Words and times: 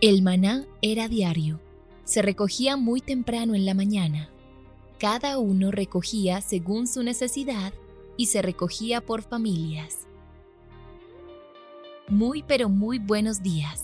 El 0.00 0.22
maná 0.22 0.64
era 0.82 1.08
diario. 1.08 1.60
Se 2.04 2.20
recogía 2.20 2.76
muy 2.76 3.00
temprano 3.00 3.54
en 3.54 3.64
la 3.64 3.72
mañana. 3.72 4.28
Cada 4.98 5.38
uno 5.38 5.70
recogía 5.70 6.42
según 6.42 6.86
su 6.86 7.02
necesidad 7.02 7.72
y 8.16 8.26
se 8.26 8.42
recogía 8.42 9.00
por 9.00 9.22
familias. 9.22 10.06
Muy 12.08 12.42
pero 12.42 12.68
muy 12.68 12.98
buenos 12.98 13.42
días. 13.42 13.83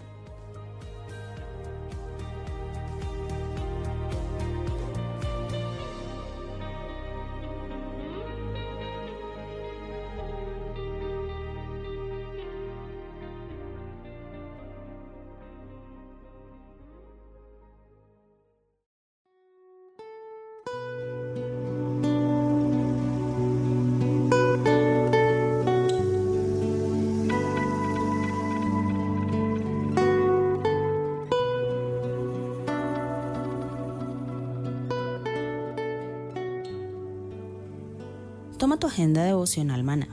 Tu 38.81 38.87
agenda 38.87 39.23
devocional 39.23 39.83
maná. 39.83 40.07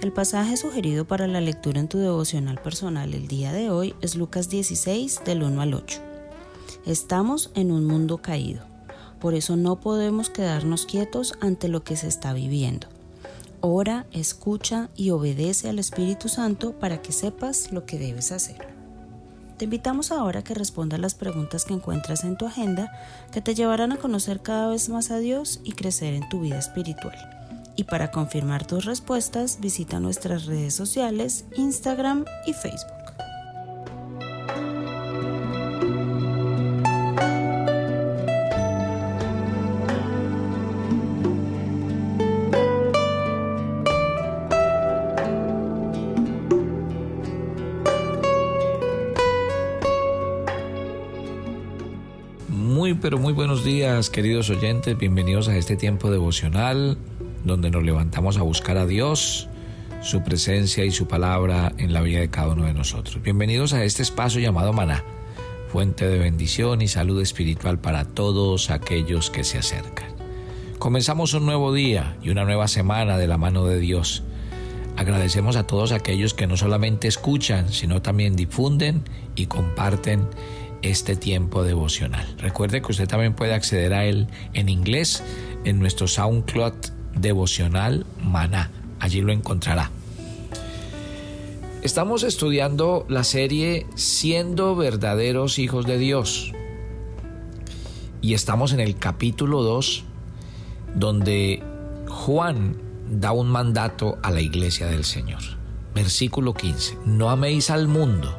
El 0.00 0.12
pasaje 0.12 0.56
sugerido 0.56 1.08
para 1.08 1.26
la 1.26 1.40
lectura 1.40 1.80
en 1.80 1.88
tu 1.88 1.98
devocional 1.98 2.56
personal 2.62 3.12
el 3.12 3.26
día 3.26 3.52
de 3.52 3.68
hoy 3.68 3.96
es 4.00 4.14
Lucas 4.14 4.48
16 4.48 5.22
del 5.24 5.42
1 5.42 5.60
al 5.60 5.74
8. 5.74 6.00
Estamos 6.86 7.50
en 7.56 7.72
un 7.72 7.84
mundo 7.84 8.18
caído, 8.18 8.62
por 9.18 9.34
eso 9.34 9.56
no 9.56 9.80
podemos 9.80 10.30
quedarnos 10.30 10.86
quietos 10.86 11.34
ante 11.40 11.66
lo 11.66 11.82
que 11.82 11.96
se 11.96 12.06
está 12.06 12.32
viviendo. 12.32 12.86
Ora, 13.60 14.06
escucha 14.12 14.88
y 14.94 15.10
obedece 15.10 15.68
al 15.68 15.80
Espíritu 15.80 16.28
Santo 16.28 16.78
para 16.78 17.02
que 17.02 17.10
sepas 17.10 17.72
lo 17.72 17.86
que 17.86 17.98
debes 17.98 18.30
hacer. 18.30 18.68
Te 19.56 19.64
invitamos 19.64 20.12
ahora 20.12 20.40
a 20.40 20.44
que 20.44 20.54
respondas 20.54 21.00
las 21.00 21.16
preguntas 21.16 21.64
que 21.64 21.74
encuentras 21.74 22.22
en 22.22 22.36
tu 22.36 22.46
agenda 22.46 22.92
que 23.32 23.40
te 23.40 23.56
llevarán 23.56 23.90
a 23.90 23.96
conocer 23.96 24.42
cada 24.42 24.68
vez 24.68 24.88
más 24.90 25.10
a 25.10 25.18
Dios 25.18 25.60
y 25.64 25.72
crecer 25.72 26.14
en 26.14 26.28
tu 26.28 26.40
vida 26.42 26.58
espiritual. 26.58 27.35
Y 27.76 27.84
para 27.84 28.10
confirmar 28.10 28.66
tus 28.66 28.86
respuestas, 28.86 29.60
visita 29.60 30.00
nuestras 30.00 30.46
redes 30.46 30.74
sociales, 30.74 31.44
Instagram 31.56 32.24
y 32.46 32.54
Facebook. 32.54 32.86
Muy 52.48 52.94
pero 52.94 53.18
muy 53.18 53.34
buenos 53.34 53.64
días 53.64 54.08
queridos 54.08 54.48
oyentes, 54.48 54.96
bienvenidos 54.96 55.48
a 55.48 55.56
este 55.56 55.76
tiempo 55.76 56.10
devocional 56.10 56.96
donde 57.46 57.70
nos 57.70 57.84
levantamos 57.84 58.38
a 58.38 58.42
buscar 58.42 58.76
a 58.76 58.86
Dios, 58.86 59.48
su 60.02 60.22
presencia 60.22 60.84
y 60.84 60.90
su 60.90 61.06
palabra 61.06 61.72
en 61.78 61.92
la 61.92 62.00
vida 62.00 62.18
de 62.18 62.28
cada 62.28 62.48
uno 62.48 62.64
de 62.64 62.74
nosotros. 62.74 63.22
Bienvenidos 63.22 63.72
a 63.72 63.84
este 63.84 64.02
espacio 64.02 64.40
llamado 64.40 64.72
Maná, 64.72 65.04
fuente 65.68 66.08
de 66.08 66.18
bendición 66.18 66.82
y 66.82 66.88
salud 66.88 67.22
espiritual 67.22 67.78
para 67.78 68.04
todos 68.04 68.70
aquellos 68.70 69.30
que 69.30 69.44
se 69.44 69.58
acercan. 69.58 70.08
Comenzamos 70.80 71.34
un 71.34 71.46
nuevo 71.46 71.72
día 71.72 72.16
y 72.20 72.30
una 72.30 72.44
nueva 72.44 72.66
semana 72.66 73.16
de 73.16 73.28
la 73.28 73.38
mano 73.38 73.64
de 73.64 73.78
Dios. 73.78 74.24
Agradecemos 74.96 75.54
a 75.54 75.68
todos 75.68 75.92
aquellos 75.92 76.34
que 76.34 76.48
no 76.48 76.56
solamente 76.56 77.06
escuchan, 77.06 77.72
sino 77.72 78.02
también 78.02 78.34
difunden 78.34 79.04
y 79.36 79.46
comparten 79.46 80.26
este 80.82 81.14
tiempo 81.14 81.62
devocional. 81.62 82.26
Recuerde 82.38 82.82
que 82.82 82.90
usted 82.90 83.06
también 83.06 83.34
puede 83.34 83.54
acceder 83.54 83.94
a 83.94 84.04
él 84.04 84.26
en 84.52 84.68
inglés 84.68 85.22
en 85.64 85.78
nuestro 85.78 86.08
SoundCloud 86.08 86.95
devocional 87.16 88.06
Maná. 88.22 88.70
Allí 89.00 89.20
lo 89.20 89.32
encontrará. 89.32 89.90
Estamos 91.82 92.22
estudiando 92.22 93.06
la 93.08 93.22
serie 93.22 93.86
Siendo 93.94 94.74
verdaderos 94.74 95.58
hijos 95.58 95.86
de 95.86 95.98
Dios. 95.98 96.52
Y 98.20 98.34
estamos 98.34 98.72
en 98.72 98.80
el 98.80 98.96
capítulo 98.96 99.62
2, 99.62 100.04
donde 100.96 101.62
Juan 102.08 102.76
da 103.08 103.32
un 103.32 103.48
mandato 103.48 104.18
a 104.22 104.30
la 104.30 104.40
iglesia 104.40 104.86
del 104.86 105.04
Señor. 105.04 105.42
Versículo 105.94 106.54
15. 106.54 106.98
No 107.04 107.30
améis 107.30 107.70
al 107.70 107.86
mundo, 107.86 108.36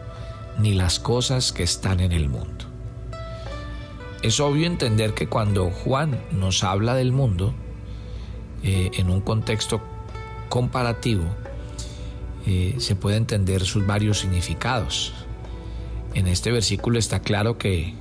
ni 0.59 0.73
las 0.73 0.99
cosas 0.99 1.53
que 1.53 1.63
están 1.63 1.99
en 2.01 2.11
el 2.11 2.27
mundo. 2.27 2.65
Es 4.23 4.39
obvio 4.39 4.67
entender 4.67 5.13
que 5.13 5.27
cuando 5.27 5.69
Juan 5.69 6.19
nos 6.31 6.63
habla 6.63 6.95
del 6.95 7.13
mundo, 7.13 7.53
eh, 8.63 8.91
en 8.93 9.09
un 9.09 9.21
contexto 9.21 9.81
comparativo, 10.49 11.25
eh, 12.45 12.75
se 12.79 12.95
puede 12.95 13.17
entender 13.17 13.65
sus 13.65 13.85
varios 13.85 14.19
significados. 14.19 15.13
En 16.13 16.27
este 16.27 16.51
versículo 16.51 16.97
está 16.97 17.19
claro 17.19 17.57
que 17.57 17.93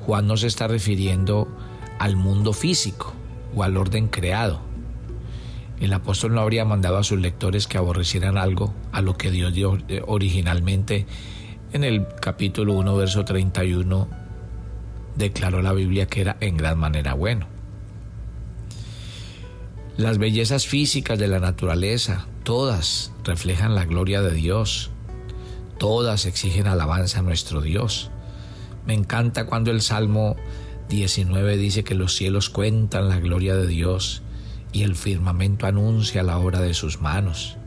Juan 0.00 0.26
no 0.26 0.36
se 0.36 0.48
está 0.48 0.66
refiriendo 0.66 1.48
al 1.98 2.16
mundo 2.16 2.52
físico 2.52 3.12
o 3.54 3.62
al 3.62 3.76
orden 3.76 4.08
creado. 4.08 4.60
El 5.80 5.92
apóstol 5.92 6.34
no 6.34 6.40
habría 6.40 6.64
mandado 6.64 6.98
a 6.98 7.04
sus 7.04 7.20
lectores 7.20 7.66
que 7.66 7.78
aborrecieran 7.78 8.38
algo 8.38 8.74
a 8.92 9.00
lo 9.00 9.16
que 9.16 9.30
Dios 9.30 9.52
dio 9.52 9.78
eh, 9.88 10.02
originalmente. 10.06 11.06
En 11.72 11.84
el 11.84 12.06
capítulo 12.20 12.74
1, 12.74 12.96
verso 12.96 13.24
31, 13.24 14.08
declaró 15.16 15.62
la 15.62 15.72
Biblia 15.72 16.06
que 16.06 16.20
era 16.20 16.36
en 16.40 16.56
gran 16.56 16.78
manera 16.78 17.14
bueno. 17.14 17.51
Las 19.98 20.16
bellezas 20.16 20.66
físicas 20.66 21.18
de 21.18 21.28
la 21.28 21.38
naturaleza, 21.38 22.26
todas 22.44 23.12
reflejan 23.24 23.74
la 23.74 23.84
gloria 23.84 24.22
de 24.22 24.32
Dios. 24.32 24.90
Todas 25.78 26.24
exigen 26.24 26.66
alabanza 26.66 27.18
a 27.18 27.22
nuestro 27.22 27.60
Dios. 27.60 28.10
Me 28.86 28.94
encanta 28.94 29.44
cuando 29.44 29.70
el 29.70 29.82
Salmo 29.82 30.36
19 30.88 31.58
dice 31.58 31.84
que 31.84 31.94
los 31.94 32.14
cielos 32.16 32.48
cuentan 32.48 33.10
la 33.10 33.20
gloria 33.20 33.54
de 33.54 33.66
Dios 33.66 34.22
y 34.72 34.84
el 34.84 34.96
firmamento 34.96 35.66
anuncia 35.66 36.22
la 36.22 36.38
obra 36.38 36.62
de 36.62 36.72
sus 36.72 37.02
manos. 37.02 37.58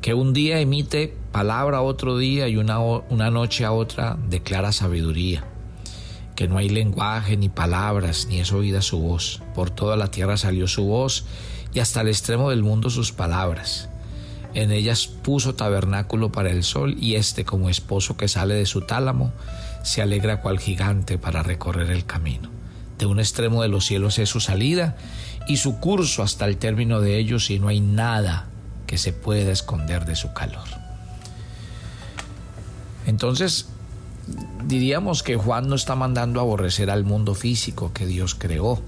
Que 0.00 0.14
un 0.14 0.32
día 0.32 0.60
emite 0.60 1.16
palabra 1.32 1.78
a 1.78 1.82
otro 1.82 2.18
día 2.18 2.46
y 2.46 2.56
una, 2.56 2.78
una 2.78 3.32
noche 3.32 3.64
a 3.64 3.72
otra 3.72 4.16
declara 4.28 4.70
sabiduría 4.70 5.44
que 6.38 6.46
no 6.46 6.58
hay 6.58 6.68
lenguaje 6.68 7.36
ni 7.36 7.48
palabras, 7.48 8.28
ni 8.30 8.38
es 8.38 8.52
oída 8.52 8.80
su 8.80 9.00
voz. 9.00 9.42
Por 9.56 9.70
toda 9.70 9.96
la 9.96 10.12
tierra 10.12 10.36
salió 10.36 10.68
su 10.68 10.84
voz 10.84 11.24
y 11.74 11.80
hasta 11.80 12.02
el 12.02 12.06
extremo 12.06 12.50
del 12.50 12.62
mundo 12.62 12.90
sus 12.90 13.10
palabras. 13.10 13.88
En 14.54 14.70
ellas 14.70 15.08
puso 15.08 15.56
tabernáculo 15.56 16.30
para 16.30 16.52
el 16.52 16.62
sol 16.62 16.94
y 16.96 17.16
éste 17.16 17.44
como 17.44 17.68
esposo 17.68 18.16
que 18.16 18.28
sale 18.28 18.54
de 18.54 18.66
su 18.66 18.82
tálamo 18.82 19.32
se 19.82 20.00
alegra 20.00 20.40
cual 20.40 20.60
gigante 20.60 21.18
para 21.18 21.42
recorrer 21.42 21.90
el 21.90 22.06
camino. 22.06 22.48
De 22.98 23.06
un 23.06 23.18
extremo 23.18 23.60
de 23.62 23.68
los 23.68 23.86
cielos 23.86 24.20
es 24.20 24.28
su 24.28 24.38
salida 24.38 24.96
y 25.48 25.56
su 25.56 25.80
curso 25.80 26.22
hasta 26.22 26.44
el 26.44 26.56
término 26.56 27.00
de 27.00 27.18
ellos 27.18 27.50
y 27.50 27.58
no 27.58 27.66
hay 27.66 27.80
nada 27.80 28.46
que 28.86 28.96
se 28.96 29.12
pueda 29.12 29.50
esconder 29.50 30.04
de 30.04 30.14
su 30.14 30.32
calor. 30.34 30.68
Entonces, 33.06 33.70
diríamos 34.66 35.22
que 35.22 35.36
Juan 35.36 35.68
no 35.68 35.74
está 35.74 35.94
mandando 35.94 36.40
a 36.40 36.42
aborrecer 36.42 36.90
al 36.90 37.04
mundo 37.04 37.34
físico 37.34 37.92
que 37.92 38.06
Dios 38.06 38.34
creó. 38.34 38.80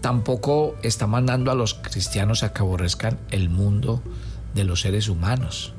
Tampoco 0.00 0.76
está 0.82 1.06
mandando 1.06 1.50
a 1.50 1.54
los 1.54 1.74
cristianos 1.74 2.42
a 2.42 2.52
que 2.52 2.62
aborrezcan 2.62 3.18
el 3.30 3.50
mundo 3.50 4.02
de 4.54 4.64
los 4.64 4.80
seres 4.80 5.08
humanos. 5.08 5.74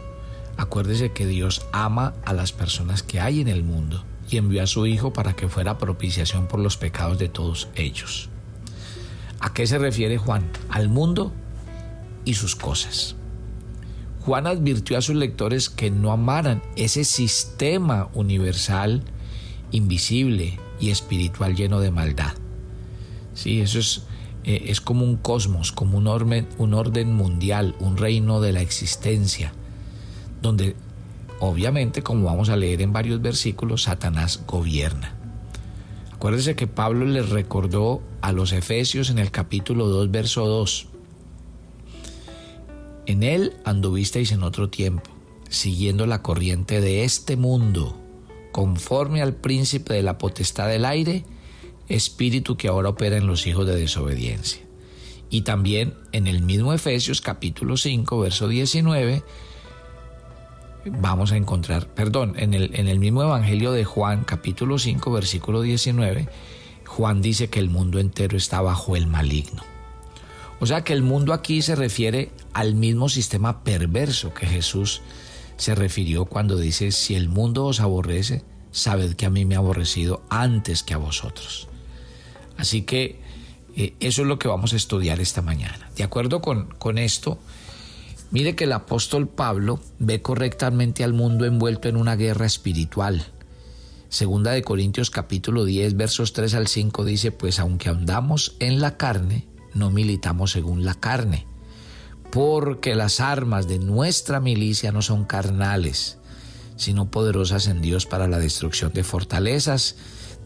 Acuérdese 0.58 1.12
que 1.12 1.26
Dios 1.26 1.66
ama 1.72 2.14
a 2.26 2.34
las 2.34 2.52
personas 2.52 3.02
que 3.02 3.20
hay 3.20 3.42
en 3.42 3.48
el 3.48 3.64
mundo 3.64 4.04
y 4.30 4.38
envió 4.38 4.64
a 4.64 4.68
su 4.68 4.86
Hijo 4.86 5.12
para 5.14 5.34
que 5.34 5.48
fuera 5.48 5.78
propiciación 5.78 6.48
por 6.48 6.60
los 6.60 6.78
pecados 6.78 7.18
de 7.18 7.30
todos 7.30 7.68
ellos. 7.76 8.30
¿A 9.40 9.54
qué 9.54 9.66
se 9.66 9.80
refiere 9.80 10.18
Juan? 10.18 10.44
Al 10.70 10.88
mundo 10.88 11.32
y 12.26 12.36
sus 12.36 12.56
cosas. 12.56 13.16
Juan 14.26 14.46
advirtió 14.46 14.98
a 14.98 15.02
sus 15.02 15.16
lectores 15.16 15.70
que 15.70 15.90
no 15.90 16.12
amaran 16.12 16.62
ese 16.76 17.04
sistema 17.06 18.10
universal, 18.14 19.04
invisible 19.72 20.60
y 20.80 20.92
espiritual 20.92 21.56
lleno 21.56 21.80
de 21.80 21.92
maldad. 21.92 22.34
Sí, 23.34 23.62
eso 23.62 23.80
es, 23.80 24.04
eh, 24.44 24.66
es 24.68 24.80
como 24.80 25.06
un 25.06 25.18
cosmos, 25.18 25.72
como 25.72 25.98
un 25.98 26.08
orden, 26.08 26.48
un 26.58 26.74
orden 26.74 27.14
mundial, 27.14 27.76
un 27.80 27.98
reino 27.98 28.42
de 28.42 28.54
la 28.54 28.62
existencia, 28.62 29.54
donde 30.42 30.76
obviamente, 31.40 32.04
como 32.04 32.26
vamos 32.26 32.50
a 32.50 32.56
leer 32.56 32.82
en 32.84 32.94
varios 32.94 33.22
versículos, 33.22 33.84
Satanás 33.84 34.44
gobierna. 34.46 35.16
Acuérdense 36.14 36.56
que 36.56 36.68
Pablo 36.68 37.06
les 37.06 37.30
recordó 37.30 38.04
a 38.22 38.32
los 38.32 38.54
Efesios 38.54 39.10
en 39.10 39.18
el 39.18 39.32
capítulo 39.32 39.88
2, 39.88 40.12
verso 40.12 40.46
2, 40.46 40.88
en 43.06 43.24
él 43.24 43.54
anduvisteis 43.66 44.32
en 44.32 44.44
otro 44.44 44.70
tiempo, 44.70 45.10
siguiendo 45.50 46.06
la 46.06 46.22
corriente 46.22 46.82
de 46.82 47.04
este 47.04 47.36
mundo, 47.36 47.98
conforme 48.52 49.22
al 49.22 49.34
príncipe 49.34 49.94
de 49.94 50.04
la 50.04 50.18
potestad 50.18 50.68
del 50.68 50.86
aire, 50.86 51.26
espíritu 51.90 52.58
que 52.58 52.68
ahora 52.68 52.90
opera 52.90 53.18
en 53.18 53.28
los 53.28 53.48
hijos 53.48 53.68
de 53.68 53.76
desobediencia. 53.76 54.62
Y 55.30 55.42
también 55.42 55.94
en 56.12 56.28
el 56.28 56.42
mismo 56.42 56.74
Efesios 56.74 57.22
capítulo 57.22 57.78
5, 57.78 58.20
verso 58.20 58.48
19, 58.48 59.24
vamos 60.86 61.32
a 61.32 61.38
encontrar, 61.38 61.88
perdón, 61.88 62.34
en 62.38 62.54
el, 62.54 62.76
en 62.76 62.88
el 62.88 63.00
mismo 63.00 63.24
Evangelio 63.24 63.72
de 63.72 63.86
Juan 63.86 64.24
capítulo 64.24 64.78
5, 64.78 65.12
versículo 65.12 65.62
19, 65.62 66.28
Juan 66.86 67.22
dice 67.22 67.50
que 67.50 67.60
el 67.60 67.70
mundo 67.70 68.00
entero 68.00 68.36
está 68.36 68.62
bajo 68.62 68.96
el 68.96 69.08
maligno. 69.08 69.64
O 70.62 70.68
sea 70.68 70.84
que 70.84 70.94
el 70.94 71.02
mundo 71.02 71.34
aquí 71.34 71.64
se 71.64 71.76
refiere 71.76 72.32
al 72.54 72.76
mismo 72.76 73.10
sistema 73.10 73.64
perverso 73.64 74.32
que 74.32 74.46
Jesús 74.46 75.02
se 75.58 75.74
refirió 75.74 76.26
cuando 76.26 76.56
dice, 76.56 76.92
si 76.92 77.16
el 77.16 77.30
mundo 77.30 77.66
os 77.66 77.80
aborrece, 77.80 78.44
sabed 78.70 79.16
que 79.16 79.26
a 79.26 79.32
mí 79.32 79.44
me 79.44 79.56
ha 79.56 79.58
aborrecido 79.58 80.22
antes 80.30 80.84
que 80.84 80.94
a 80.94 80.98
vosotros. 80.98 81.68
Así 82.58 82.84
que 82.84 83.20
eh, 83.76 83.96
eso 84.00 84.22
es 84.22 84.28
lo 84.28 84.38
que 84.38 84.48
vamos 84.48 84.74
a 84.74 84.76
estudiar 84.76 85.20
esta 85.20 85.42
mañana. 85.42 85.90
De 85.96 86.04
acuerdo 86.04 86.42
con, 86.42 86.68
con 86.78 87.00
esto, 87.00 87.40
mire 88.30 88.56
que 88.56 88.66
el 88.66 88.74
apóstol 88.74 89.28
Pablo 89.28 89.80
ve 89.98 90.22
correctamente 90.22 91.04
al 91.04 91.14
mundo 91.14 91.46
envuelto 91.46 91.90
en 91.90 91.96
una 91.96 92.16
guerra 92.16 92.46
espiritual. 92.46 93.26
Segunda 94.10 94.52
de 94.52 94.62
Corintios 94.62 95.10
capítulo 95.10 95.66
10 95.66 95.96
versos 95.98 96.34
3 96.34 96.54
al 96.54 96.68
5 96.68 97.04
dice, 97.04 97.32
pues 97.32 97.60
aunque 97.60 97.90
andamos 97.90 98.58
en 98.60 98.80
la 98.80 98.96
carne, 98.98 99.48
no 99.74 99.92
militamos 99.92 100.52
según 100.52 100.86
la 100.86 100.96
carne, 100.96 101.48
porque 102.32 102.96
las 102.96 103.20
armas 103.20 103.68
de 103.68 103.80
nuestra 103.80 104.40
milicia 104.40 104.92
no 104.92 105.02
son 105.02 105.26
carnales, 105.26 106.18
sino 106.78 107.12
poderosas 107.12 107.68
en 107.68 107.82
Dios 107.82 108.06
para 108.06 108.28
la 108.28 108.40
destrucción 108.40 108.92
de 108.94 109.04
fortalezas, 109.04 109.96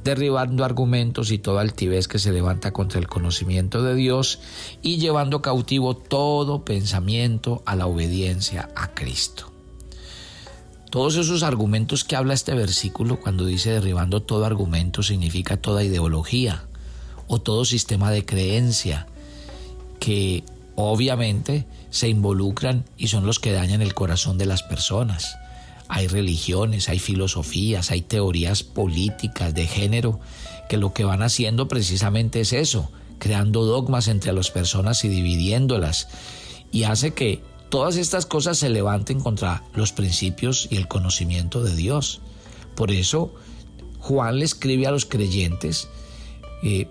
derribando 0.04 0.64
argumentos 0.64 1.32
y 1.32 1.40
toda 1.40 1.62
altivez 1.62 2.08
que 2.08 2.20
se 2.20 2.32
levanta 2.32 2.72
contra 2.72 3.00
el 3.00 3.08
conocimiento 3.08 3.82
de 3.82 3.96
Dios 3.96 4.40
y 4.82 4.98
llevando 4.98 5.42
cautivo 5.42 5.96
todo 5.96 6.64
pensamiento 6.64 7.64
a 7.66 7.76
la 7.76 7.88
obediencia 7.88 8.70
a 8.76 8.94
Cristo. 8.94 9.52
Todos 10.92 11.18
esos 11.18 11.44
argumentos 11.44 12.04
que 12.04 12.16
habla 12.16 12.34
este 12.34 12.54
versículo 12.54 13.20
cuando 13.20 13.46
dice 13.46 13.72
derribando 13.72 14.22
todo 14.22 14.46
argumento 14.46 15.04
significa 15.04 15.58
toda 15.58 15.84
ideología 15.84 16.68
o 17.28 17.42
todo 17.42 17.66
sistema 17.66 18.12
de 18.12 18.26
creencia 18.26 19.08
que 20.06 20.44
obviamente 20.76 21.66
se 21.90 22.10
involucran 22.10 22.86
y 22.96 23.08
son 23.08 23.26
los 23.26 23.40
que 23.40 23.52
dañan 23.52 23.82
el 23.82 23.96
corazón 23.96 24.38
de 24.38 24.46
las 24.46 24.62
personas. 24.62 25.36
Hay 25.88 26.06
religiones, 26.06 26.90
hay 26.90 27.00
filosofías, 27.00 27.90
hay 27.90 28.02
teorías 28.02 28.62
políticas 28.62 29.56
de 29.56 29.66
género 29.66 30.20
que 30.70 30.78
lo 30.78 30.94
que 30.94 31.06
van 31.06 31.24
haciendo 31.24 31.68
precisamente 31.68 32.42
es 32.42 32.54
eso, 32.54 32.92
creando 33.18 33.66
dogmas 33.66 34.08
entre 34.08 34.32
las 34.32 34.52
personas 34.52 35.04
y 35.06 35.08
dividiéndolas. 35.08 36.08
Y 36.72 36.84
hace 36.84 37.16
que 37.16 37.42
todas 37.70 37.96
estas 37.96 38.28
cosas 38.28 38.60
se 38.60 38.70
levanten 38.70 39.20
contra 39.20 39.64
los 39.74 39.92
principios 39.92 40.68
y 40.70 40.76
el 40.76 40.88
conocimiento 40.88 41.64
de 41.64 41.76
Dios. 41.76 42.22
Por 42.76 42.92
eso 42.92 43.34
Juan 44.02 44.38
le 44.38 44.46
escribe 44.46 44.86
a 44.86 44.92
los 44.92 45.06
creyentes 45.06 45.88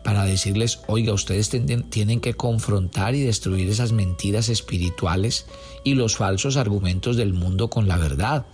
para 0.05 0.25
decirles, 0.25 0.81
oiga, 0.87 1.13
ustedes 1.13 1.51
tienen 1.51 2.21
que 2.21 2.35
confrontar 2.35 3.15
y 3.15 3.23
destruir 3.23 3.69
esas 3.69 3.91
mentiras 3.91 4.49
espirituales 4.49 5.47
y 5.83 5.95
los 5.95 6.17
falsos 6.17 6.57
argumentos 6.57 7.17
del 7.17 7.33
mundo 7.33 7.71
con 7.71 7.89
la 7.89 7.97
verdad. 7.97 8.47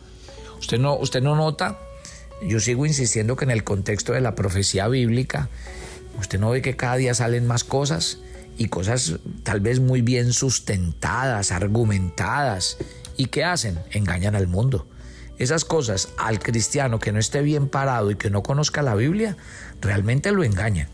Usted 0.58 0.78
no, 0.78 0.96
usted 0.96 1.22
no 1.22 1.36
nota, 1.36 1.78
yo 2.42 2.58
sigo 2.58 2.86
insistiendo 2.86 3.36
que 3.36 3.44
en 3.44 3.50
el 3.50 3.64
contexto 3.64 4.12
de 4.14 4.22
la 4.22 4.34
profecía 4.34 4.88
bíblica, 4.88 5.50
usted 6.18 6.40
no 6.40 6.50
ve 6.50 6.62
que 6.62 6.76
cada 6.76 6.96
día 6.96 7.14
salen 7.14 7.46
más 7.46 7.64
cosas 7.64 8.18
y 8.56 8.68
cosas 8.68 9.16
tal 9.42 9.60
vez 9.60 9.78
muy 9.80 10.00
bien 10.00 10.32
sustentadas, 10.32 11.50
argumentadas. 11.52 12.78
¿Y 13.16 13.26
qué 13.26 13.44
hacen? 13.44 13.78
Engañan 13.90 14.36
al 14.36 14.46
mundo. 14.46 14.86
Esas 15.38 15.66
cosas 15.66 16.08
al 16.18 16.38
cristiano 16.38 16.98
que 16.98 17.12
no 17.12 17.18
esté 17.18 17.42
bien 17.42 17.68
parado 17.68 18.10
y 18.10 18.16
que 18.16 18.30
no 18.30 18.42
conozca 18.42 18.82
la 18.82 18.94
Biblia, 18.94 19.36
realmente 19.80 20.32
lo 20.32 20.44
engañan. 20.44 20.88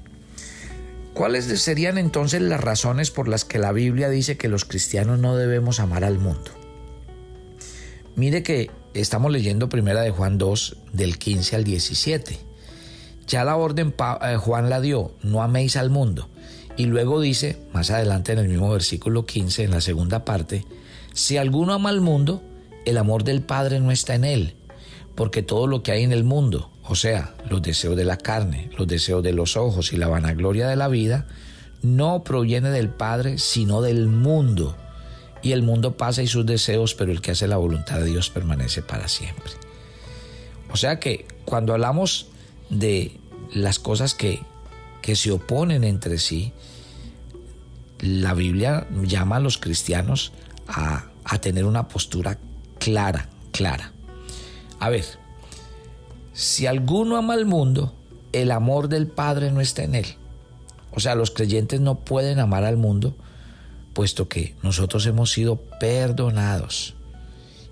¿Cuáles 1.16 1.46
serían 1.62 1.96
entonces 1.96 2.42
las 2.42 2.60
razones 2.60 3.10
por 3.10 3.26
las 3.26 3.46
que 3.46 3.58
la 3.58 3.72
Biblia 3.72 4.10
dice 4.10 4.36
que 4.36 4.50
los 4.50 4.66
cristianos 4.66 5.18
no 5.18 5.34
debemos 5.34 5.80
amar 5.80 6.04
al 6.04 6.18
mundo? 6.18 6.50
Mire 8.16 8.42
que 8.42 8.70
estamos 8.92 9.32
leyendo 9.32 9.70
primera 9.70 10.02
de 10.02 10.10
Juan 10.10 10.36
2 10.36 10.76
del 10.92 11.18
15 11.18 11.56
al 11.56 11.64
17. 11.64 12.38
Ya 13.26 13.44
la 13.44 13.56
orden 13.56 13.94
eh, 14.20 14.36
Juan 14.36 14.68
la 14.68 14.82
dio, 14.82 15.14
no 15.22 15.42
améis 15.42 15.78
al 15.78 15.88
mundo. 15.88 16.28
Y 16.76 16.84
luego 16.84 17.18
dice, 17.22 17.62
más 17.72 17.90
adelante 17.90 18.32
en 18.32 18.40
el 18.40 18.48
mismo 18.48 18.70
versículo 18.70 19.24
15, 19.24 19.64
en 19.64 19.70
la 19.70 19.80
segunda 19.80 20.26
parte, 20.26 20.66
si 21.14 21.38
alguno 21.38 21.72
ama 21.72 21.88
al 21.88 22.02
mundo, 22.02 22.42
el 22.84 22.98
amor 22.98 23.24
del 23.24 23.40
Padre 23.40 23.80
no 23.80 23.90
está 23.90 24.16
en 24.16 24.24
él, 24.24 24.54
porque 25.14 25.42
todo 25.42 25.66
lo 25.66 25.82
que 25.82 25.92
hay 25.92 26.02
en 26.02 26.12
el 26.12 26.24
mundo, 26.24 26.70
o 26.88 26.94
sea, 26.94 27.34
los 27.48 27.62
deseos 27.62 27.96
de 27.96 28.04
la 28.04 28.16
carne, 28.16 28.70
los 28.78 28.86
deseos 28.86 29.22
de 29.22 29.32
los 29.32 29.56
ojos 29.56 29.92
y 29.92 29.96
la 29.96 30.08
vanagloria 30.08 30.68
de 30.68 30.76
la 30.76 30.88
vida, 30.88 31.26
no 31.82 32.22
proviene 32.22 32.70
del 32.70 32.88
Padre, 32.88 33.38
sino 33.38 33.82
del 33.82 34.06
mundo. 34.06 34.76
Y 35.42 35.52
el 35.52 35.62
mundo 35.62 35.96
pasa 35.96 36.22
y 36.22 36.26
sus 36.26 36.46
deseos, 36.46 36.94
pero 36.94 37.12
el 37.12 37.20
que 37.20 37.32
hace 37.32 37.48
la 37.48 37.56
voluntad 37.56 37.98
de 37.98 38.06
Dios 38.06 38.30
permanece 38.30 38.82
para 38.82 39.08
siempre. 39.08 39.52
O 40.72 40.76
sea 40.76 40.98
que 41.00 41.26
cuando 41.44 41.72
hablamos 41.72 42.28
de 42.70 43.18
las 43.52 43.78
cosas 43.78 44.14
que, 44.14 44.40
que 45.02 45.16
se 45.16 45.32
oponen 45.32 45.84
entre 45.84 46.18
sí, 46.18 46.52
la 48.00 48.34
Biblia 48.34 48.86
llama 49.02 49.36
a 49.36 49.40
los 49.40 49.58
cristianos 49.58 50.32
a, 50.68 51.06
a 51.24 51.38
tener 51.40 51.64
una 51.64 51.88
postura 51.88 52.38
clara, 52.78 53.28
clara. 53.52 53.92
A 54.78 54.90
ver, 54.90 55.04
si 56.36 56.66
alguno 56.66 57.16
ama 57.16 57.32
al 57.32 57.46
mundo, 57.46 57.94
el 58.34 58.50
amor 58.50 58.88
del 58.88 59.06
Padre 59.06 59.50
no 59.52 59.62
está 59.62 59.84
en 59.84 59.94
él. 59.94 60.06
O 60.92 61.00
sea, 61.00 61.14
los 61.14 61.30
creyentes 61.30 61.80
no 61.80 62.00
pueden 62.00 62.40
amar 62.40 62.62
al 62.64 62.76
mundo, 62.76 63.16
puesto 63.94 64.28
que 64.28 64.54
nosotros 64.62 65.06
hemos 65.06 65.32
sido 65.32 65.56
perdonados. 65.56 66.94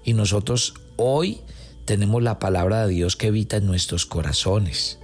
Y 0.02 0.14
nosotros 0.14 0.73
hoy 0.97 1.42
tenemos 1.85 2.23
la 2.23 2.38
palabra 2.38 2.87
de 2.87 2.94
Dios 2.94 3.16
que 3.16 3.26
habita 3.26 3.59
en 3.59 3.66
nuestros 3.66 4.06
corazones. 4.06 4.99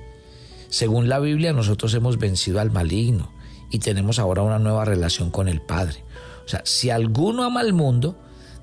Según 0.71 1.11
la 1.11 1.19
Biblia, 1.19 1.53
nosotros 1.53 1.93
hemos 1.93 2.17
vencido 2.17 2.61
al 2.61 2.71
maligno 2.71 3.31
y 3.71 3.81
tenemos 3.81 4.19
ahora 4.19 4.41
una 4.41 4.59
nueva 4.59 4.87
relación 4.87 5.31
con 5.31 5.49
el 5.49 5.61
Padre. 5.61 6.03
O 6.47 6.49
sea, 6.49 6.63
si 6.65 6.89
alguno 6.89 7.45
ama 7.45 7.61
al 7.61 7.75
mundo, 7.75 8.17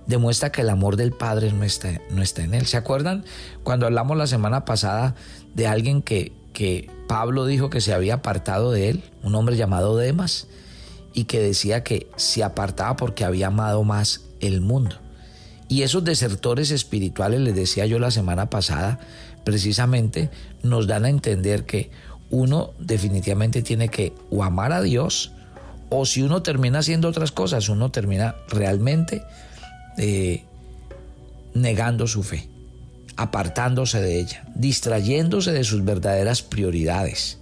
demuestra 0.08 0.52
que 0.52 0.62
el 0.62 0.70
amor 0.70 0.96
del 0.96 1.12
Padre 1.12 1.52
no 1.52 1.64
está, 1.64 2.02
no 2.10 2.22
está 2.22 2.44
en 2.44 2.54
él. 2.54 2.66
¿Se 2.66 2.78
acuerdan 2.78 3.26
cuando 3.64 3.86
hablamos 3.86 4.18
la 4.18 4.28
semana 4.28 4.66
pasada 4.66 5.16
de 5.54 5.68
alguien 5.68 6.02
que, 6.02 6.32
que 6.54 6.90
Pablo 7.08 7.46
dijo 7.46 7.70
que 7.70 7.82
se 7.82 7.94
había 7.94 8.16
apartado 8.16 8.72
de 8.72 8.90
él, 8.90 9.04
un 9.24 9.36
hombre 9.36 9.58
llamado 9.58 9.98
Demas, 9.98 10.48
y 11.14 11.26
que 11.26 11.40
decía 11.40 11.84
que 11.84 12.08
se 12.16 12.44
apartaba 12.44 12.96
porque 12.96 13.26
había 13.26 13.48
amado 13.48 13.84
más 13.84 14.22
el 14.40 14.62
mundo? 14.62 14.96
Y 15.70 15.82
esos 15.82 16.04
desertores 16.04 16.72
espirituales, 16.72 17.42
les 17.42 17.56
decía 17.56 17.86
yo 17.86 18.00
la 18.00 18.12
semana 18.12 18.50
pasada, 18.50 19.00
precisamente 19.44 20.30
nos 20.64 20.88
dan 20.88 21.06
a 21.06 21.10
entender 21.10 21.66
que 21.66 21.92
uno 22.30 22.72
definitivamente 22.80 23.62
tiene 23.62 23.90
que 23.90 24.14
o 24.30 24.44
amar 24.44 24.72
a 24.72 24.82
Dios, 24.82 25.34
o 25.90 26.06
si 26.06 26.22
uno 26.22 26.42
termina 26.42 26.80
haciendo 26.80 27.10
otras 27.10 27.32
cosas, 27.32 27.70
uno 27.70 27.90
termina 27.90 28.36
realmente 28.50 29.24
eh, 29.98 30.44
negando 31.54 32.08
su 32.08 32.24
fe, 32.24 32.48
apartándose 33.16 34.00
de 34.00 34.20
ella, 34.20 34.46
distrayéndose 34.56 35.52
de 35.52 35.64
sus 35.64 35.84
verdaderas 35.84 36.42
prioridades. 36.42 37.40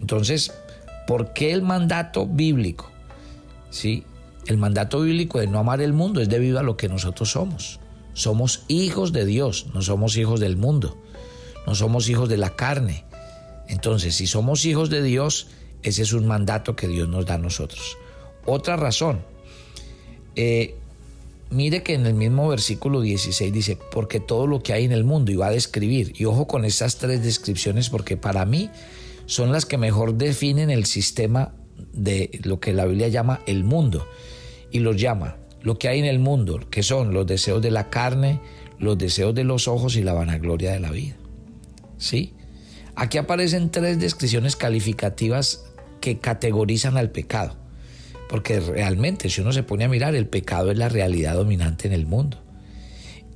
Entonces, 0.00 0.52
¿por 1.06 1.32
qué 1.32 1.52
el 1.52 1.62
mandato 1.62 2.26
bíblico? 2.26 2.90
¿Sí? 3.70 4.04
El 4.46 4.58
mandato 4.58 5.00
bíblico 5.00 5.38
de 5.38 5.46
no 5.46 5.60
amar 5.60 5.80
el 5.80 5.92
mundo 5.92 6.20
es 6.20 6.28
debido 6.28 6.58
a 6.58 6.64
lo 6.64 6.76
que 6.76 6.88
nosotros 6.88 7.30
somos. 7.30 7.78
Somos 8.12 8.64
hijos 8.68 9.12
de 9.12 9.24
Dios, 9.24 9.68
no 9.72 9.80
somos 9.82 10.16
hijos 10.16 10.40
del 10.40 10.56
mundo, 10.56 10.98
no 11.66 11.74
somos 11.74 12.08
hijos 12.08 12.28
de 12.28 12.36
la 12.36 12.56
carne. 12.56 13.04
Entonces, 13.68 14.16
si 14.16 14.26
somos 14.26 14.64
hijos 14.64 14.90
de 14.90 15.02
Dios, 15.02 15.46
ese 15.82 16.02
es 16.02 16.12
un 16.12 16.26
mandato 16.26 16.76
que 16.76 16.88
Dios 16.88 17.08
nos 17.08 17.24
da 17.24 17.34
a 17.34 17.38
nosotros. 17.38 17.96
Otra 18.44 18.76
razón, 18.76 19.22
eh, 20.34 20.76
mire 21.52 21.82
que 21.82 21.94
en 21.94 22.06
el 22.06 22.14
mismo 22.14 22.48
versículo 22.48 23.00
16 23.00 23.52
dice, 23.52 23.78
porque 23.92 24.20
todo 24.20 24.46
lo 24.46 24.62
que 24.62 24.72
hay 24.72 24.84
en 24.84 24.92
el 24.92 25.04
mundo, 25.04 25.30
y 25.30 25.36
va 25.36 25.46
a 25.46 25.50
describir, 25.50 26.12
y 26.16 26.24
ojo 26.24 26.46
con 26.46 26.64
estas 26.64 26.96
tres 26.96 27.22
descripciones 27.22 27.90
porque 27.90 28.16
para 28.16 28.44
mí 28.44 28.70
son 29.26 29.52
las 29.52 29.66
que 29.66 29.78
mejor 29.78 30.14
definen 30.14 30.70
el 30.70 30.84
sistema 30.86 31.54
de 31.92 32.40
lo 32.44 32.60
que 32.60 32.72
la 32.72 32.86
Biblia 32.86 33.08
llama 33.08 33.40
el 33.46 33.64
mundo 33.64 34.06
y 34.70 34.80
los 34.80 34.96
llama 34.96 35.36
lo 35.62 35.78
que 35.78 35.88
hay 35.88 36.00
en 36.00 36.06
el 36.06 36.18
mundo, 36.18 36.60
que 36.70 36.82
son 36.82 37.14
los 37.14 37.26
deseos 37.26 37.62
de 37.62 37.70
la 37.70 37.88
carne, 37.88 38.40
los 38.78 38.98
deseos 38.98 39.34
de 39.34 39.44
los 39.44 39.68
ojos 39.68 39.96
y 39.96 40.02
la 40.02 40.12
vanagloria 40.12 40.72
de 40.72 40.80
la 40.80 40.90
vida. 40.90 41.16
¿Sí? 41.98 42.34
Aquí 42.96 43.18
aparecen 43.18 43.70
tres 43.70 44.00
descripciones 44.00 44.56
calificativas 44.56 45.64
que 46.00 46.18
categorizan 46.18 46.96
al 46.96 47.10
pecado, 47.10 47.56
porque 48.32 48.58
realmente 48.60 49.28
si 49.28 49.42
uno 49.42 49.52
se 49.52 49.62
pone 49.62 49.84
a 49.84 49.88
mirar, 49.88 50.14
el 50.14 50.26
pecado 50.26 50.70
es 50.72 50.78
la 50.78 50.88
realidad 50.88 51.34
dominante 51.34 51.86
en 51.86 51.92
el 51.92 52.06
mundo. 52.06 52.42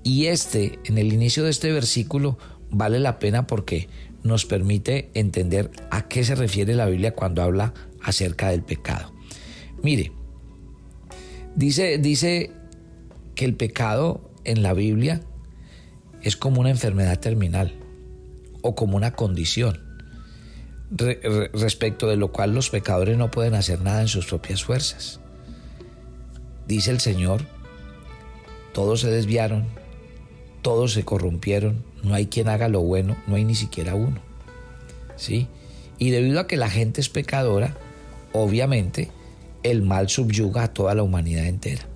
Y 0.02 0.26
este, 0.26 0.78
en 0.86 0.96
el 0.96 1.12
inicio 1.12 1.44
de 1.44 1.50
este 1.50 1.70
versículo, 1.70 2.38
vale 2.70 2.98
la 2.98 3.18
pena 3.18 3.46
porque 3.46 3.88
nos 4.24 4.46
permite 4.46 5.10
entender 5.12 5.70
a 5.90 6.08
qué 6.08 6.24
se 6.24 6.34
refiere 6.34 6.74
la 6.74 6.86
Biblia 6.86 7.14
cuando 7.14 7.42
habla 7.42 7.74
acerca 8.02 8.48
del 8.48 8.62
pecado. 8.62 9.12
Mire, 9.82 10.12
Dice, 11.56 11.96
dice 11.96 12.50
que 13.34 13.46
el 13.46 13.54
pecado 13.54 14.30
en 14.44 14.62
la 14.62 14.74
Biblia 14.74 15.22
es 16.22 16.36
como 16.36 16.60
una 16.60 16.68
enfermedad 16.68 17.18
terminal 17.18 17.72
o 18.60 18.74
como 18.74 18.96
una 18.96 19.12
condición 19.12 19.85
respecto 20.90 22.06
de 22.06 22.16
lo 22.16 22.32
cual 22.32 22.54
los 22.54 22.70
pecadores 22.70 23.16
no 23.16 23.30
pueden 23.30 23.54
hacer 23.54 23.80
nada 23.80 24.02
en 24.02 24.08
sus 24.08 24.26
propias 24.26 24.64
fuerzas. 24.64 25.20
Dice 26.66 26.90
el 26.90 27.00
Señor, 27.00 27.44
todos 28.72 29.00
se 29.00 29.10
desviaron, 29.10 29.66
todos 30.62 30.92
se 30.92 31.04
corrompieron, 31.04 31.84
no 32.02 32.14
hay 32.14 32.26
quien 32.26 32.48
haga 32.48 32.68
lo 32.68 32.82
bueno, 32.82 33.16
no 33.26 33.36
hay 33.36 33.44
ni 33.44 33.54
siquiera 33.54 33.94
uno. 33.94 34.20
¿Sí? 35.16 35.48
Y 35.98 36.10
debido 36.10 36.40
a 36.40 36.46
que 36.46 36.56
la 36.56 36.68
gente 36.68 37.00
es 37.00 37.08
pecadora, 37.08 37.76
obviamente 38.32 39.10
el 39.62 39.82
mal 39.82 40.08
subyuga 40.08 40.64
a 40.64 40.72
toda 40.72 40.94
la 40.94 41.02
humanidad 41.02 41.46
entera. 41.46 41.86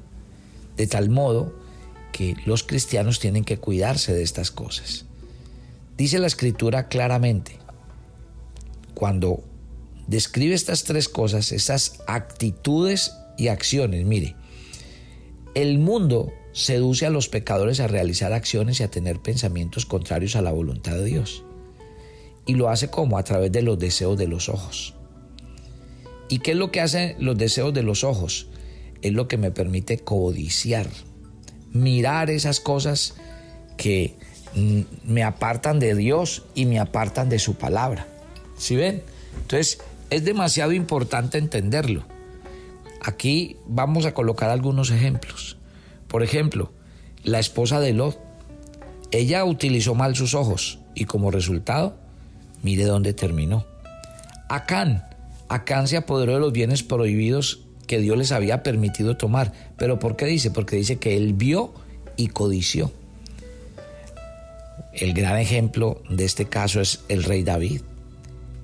De 0.76 0.86
tal 0.86 1.10
modo 1.10 1.52
que 2.12 2.36
los 2.46 2.62
cristianos 2.62 3.20
tienen 3.20 3.44
que 3.44 3.58
cuidarse 3.58 4.12
de 4.14 4.22
estas 4.22 4.50
cosas. 4.50 5.04
Dice 5.96 6.18
la 6.18 6.26
escritura 6.26 6.88
claramente, 6.88 7.58
cuando 9.00 9.42
describe 10.08 10.54
estas 10.54 10.84
tres 10.84 11.08
cosas, 11.08 11.52
estas 11.52 12.02
actitudes 12.06 13.14
y 13.38 13.48
acciones, 13.48 14.04
mire, 14.04 14.36
el 15.54 15.78
mundo 15.78 16.30
seduce 16.52 17.06
a 17.06 17.10
los 17.10 17.30
pecadores 17.30 17.80
a 17.80 17.86
realizar 17.86 18.34
acciones 18.34 18.78
y 18.78 18.82
a 18.82 18.90
tener 18.90 19.18
pensamientos 19.18 19.86
contrarios 19.86 20.36
a 20.36 20.42
la 20.42 20.52
voluntad 20.52 20.96
de 20.96 21.06
Dios. 21.06 21.44
Y 22.44 22.56
lo 22.56 22.68
hace 22.68 22.88
como 22.88 23.16
a 23.16 23.24
través 23.24 23.50
de 23.52 23.62
los 23.62 23.78
deseos 23.78 24.18
de 24.18 24.28
los 24.28 24.50
ojos. 24.50 24.94
¿Y 26.28 26.40
qué 26.40 26.50
es 26.50 26.58
lo 26.58 26.70
que 26.70 26.82
hacen 26.82 27.16
los 27.20 27.38
deseos 27.38 27.72
de 27.72 27.82
los 27.82 28.04
ojos? 28.04 28.48
Es 29.00 29.14
lo 29.14 29.28
que 29.28 29.38
me 29.38 29.50
permite 29.50 29.96
codiciar, 29.96 30.90
mirar 31.72 32.28
esas 32.28 32.60
cosas 32.60 33.14
que 33.78 34.14
me 35.06 35.22
apartan 35.22 35.78
de 35.78 35.94
Dios 35.94 36.44
y 36.54 36.66
me 36.66 36.78
apartan 36.78 37.30
de 37.30 37.38
su 37.38 37.54
palabra. 37.54 38.06
¿Sí 38.60 38.76
ven? 38.76 39.02
Entonces, 39.42 39.80
es 40.10 40.24
demasiado 40.24 40.72
importante 40.72 41.38
entenderlo. 41.38 42.04
Aquí 43.02 43.56
vamos 43.66 44.06
a 44.06 44.14
colocar 44.14 44.50
algunos 44.50 44.90
ejemplos. 44.90 45.56
Por 46.06 46.22
ejemplo, 46.22 46.70
la 47.24 47.38
esposa 47.38 47.80
de 47.80 47.92
Lot. 47.92 48.20
Ella 49.10 49.44
utilizó 49.44 49.96
mal 49.96 50.14
sus 50.14 50.34
ojos 50.34 50.78
y 50.94 51.06
como 51.06 51.32
resultado, 51.32 51.96
mire 52.62 52.84
dónde 52.84 53.12
terminó. 53.12 53.66
Acán 54.48 55.10
Acán 55.50 55.88
se 55.88 55.96
apoderó 55.96 56.34
de 56.34 56.38
los 56.38 56.52
bienes 56.52 56.84
prohibidos 56.84 57.62
que 57.88 57.98
Dios 57.98 58.16
les 58.16 58.30
había 58.30 58.62
permitido 58.62 59.16
tomar. 59.16 59.52
¿Pero 59.76 59.98
por 59.98 60.14
qué 60.14 60.26
dice? 60.26 60.52
Porque 60.52 60.76
dice 60.76 60.98
que 60.98 61.16
él 61.16 61.32
vio 61.34 61.74
y 62.16 62.28
codició. 62.28 62.92
El 64.92 65.12
gran 65.12 65.38
ejemplo 65.38 66.00
de 66.08 66.24
este 66.24 66.44
caso 66.44 66.80
es 66.80 67.00
el 67.08 67.24
rey 67.24 67.42
David, 67.42 67.80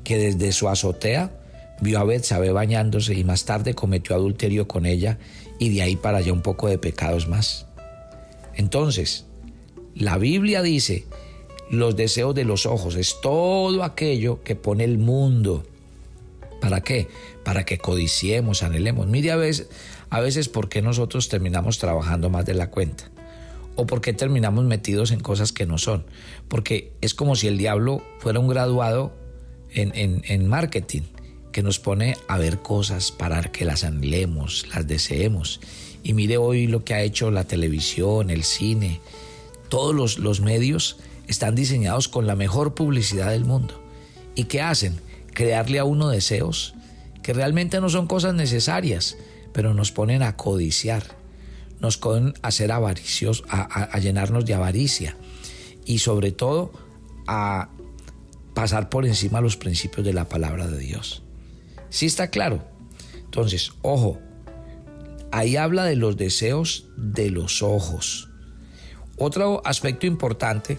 que 0.07 0.19
desde 0.19 0.53
su 0.53 0.69
azotea 0.69 1.33
vio 1.81 1.99
a 1.99 2.05
Betsabé 2.05 2.53
bañándose 2.53 3.15
y 3.15 3.25
más 3.25 3.45
tarde 3.45 3.75
cometió 3.75 4.15
adulterio 4.15 4.69
con 4.69 4.87
ella 4.87 5.19
y 5.59 5.75
de 5.75 5.83
ahí 5.83 5.97
para 5.97 6.19
allá 6.19 6.33
un 6.33 6.43
poco 6.43 6.69
de 6.69 6.79
pecados 6.79 7.27
más. 7.27 7.67
Entonces, 8.55 9.27
la 9.95 10.17
Biblia 10.17 10.63
dice, 10.63 11.07
los 11.71 11.97
deseos 11.97 12.35
de 12.35 12.45
los 12.45 12.67
ojos 12.67 12.95
es 12.95 13.21
todo 13.21 13.83
aquello 13.83 14.43
que 14.45 14.55
pone 14.55 14.85
el 14.85 14.99
mundo 14.99 15.65
¿Para 16.61 16.81
qué? 16.81 17.09
Para 17.45 17.65
que 17.65 17.79
codiciemos, 17.79 18.63
anhelemos. 18.63 19.07
Mire 19.07 19.31
a 19.31 19.37
veces, 19.37 19.69
a 20.11 20.21
veces 20.21 20.49
por 20.49 20.69
qué 20.69 20.83
nosotros 20.83 21.29
terminamos 21.29 21.79
trabajando 21.79 22.31
más 22.31 22.45
de 22.47 22.55
la 22.55 22.71
cuenta. 22.71 23.11
O 23.77 23.87
por 23.87 24.01
qué 24.01 24.13
terminamos 24.13 24.65
metidos 24.65 25.11
en 25.11 25.21
cosas 25.21 25.53
que 25.53 25.67
no 25.67 25.79
son. 25.79 26.07
Porque 26.49 26.93
es 27.03 27.15
como 27.15 27.37
si 27.37 27.47
el 27.47 27.59
diablo 27.59 28.03
fuera 28.21 28.41
un 28.41 28.49
graduado 28.49 29.13
en, 29.77 30.49
marketing, 30.49 31.03
que 31.53 31.63
nos 31.63 31.79
pone 31.79 32.17
a 32.29 32.39
ver 32.39 32.59
cosas 32.59 33.13
para 33.13 33.43
que 33.43 33.65
las 33.65 33.85
anhelemos, 33.85 34.67
las 34.75 34.87
deseemos. 34.87 35.61
Y 36.03 36.13
mire 36.13 36.37
hoy 36.37 36.67
lo 36.67 36.85
que 36.85 36.95
ha 36.95 37.03
hecho 37.03 37.31
la 37.31 37.45
televisión, 37.45 38.31
el 38.31 38.45
cine, 38.45 39.01
todos 39.69 39.95
los, 39.95 40.19
los 40.19 40.41
medios 40.41 40.99
están 41.29 41.55
diseñados 41.55 42.09
con 42.09 42.27
la 42.27 42.37
mejor 42.37 42.75
publicidad 42.75 43.31
del 43.31 43.45
mundo. 43.45 43.83
¿Y 44.35 44.45
qué 44.45 44.61
hacen? 44.61 45.01
crearle 45.37 45.79
a 45.79 45.85
uno 45.85 46.09
deseos 46.09 46.75
que 47.23 47.35
realmente 47.35 47.79
no 47.81 47.91
son 47.91 48.07
cosas 48.07 48.35
necesarias, 48.35 49.19
pero 49.53 49.75
nos 49.75 49.93
ponen 49.93 50.23
a 50.23 50.35
codiciar, 50.37 51.03
nos 51.79 51.99
ponen 51.99 52.35
a 52.41 52.75
avaricios, 52.75 53.45
a, 53.49 53.99
llenarnos 53.99 54.47
de 54.47 54.55
avaricia 54.55 55.15
y 55.85 55.99
sobre 55.99 56.33
todo 56.33 56.73
a 57.27 57.69
pasar 58.57 58.89
por 58.89 59.05
encima 59.05 59.43
los 59.43 59.59
principios 59.59 60.07
de 60.07 60.15
la 60.15 60.31
palabra 60.31 60.67
de 60.67 60.79
Dios. 60.79 61.23
¿Sí 61.91 62.07
está 62.07 62.31
claro? 62.31 62.67
Entonces, 63.27 63.73
ojo, 63.83 64.19
ahí 65.31 65.59
habla 65.59 65.85
de 65.85 65.95
los 65.95 66.17
deseos 66.17 66.87
de 66.97 67.29
los 67.29 67.63
ojos. 67.63 68.31
Otro 69.19 69.61
aspecto 69.67 70.07
importante 70.07 70.79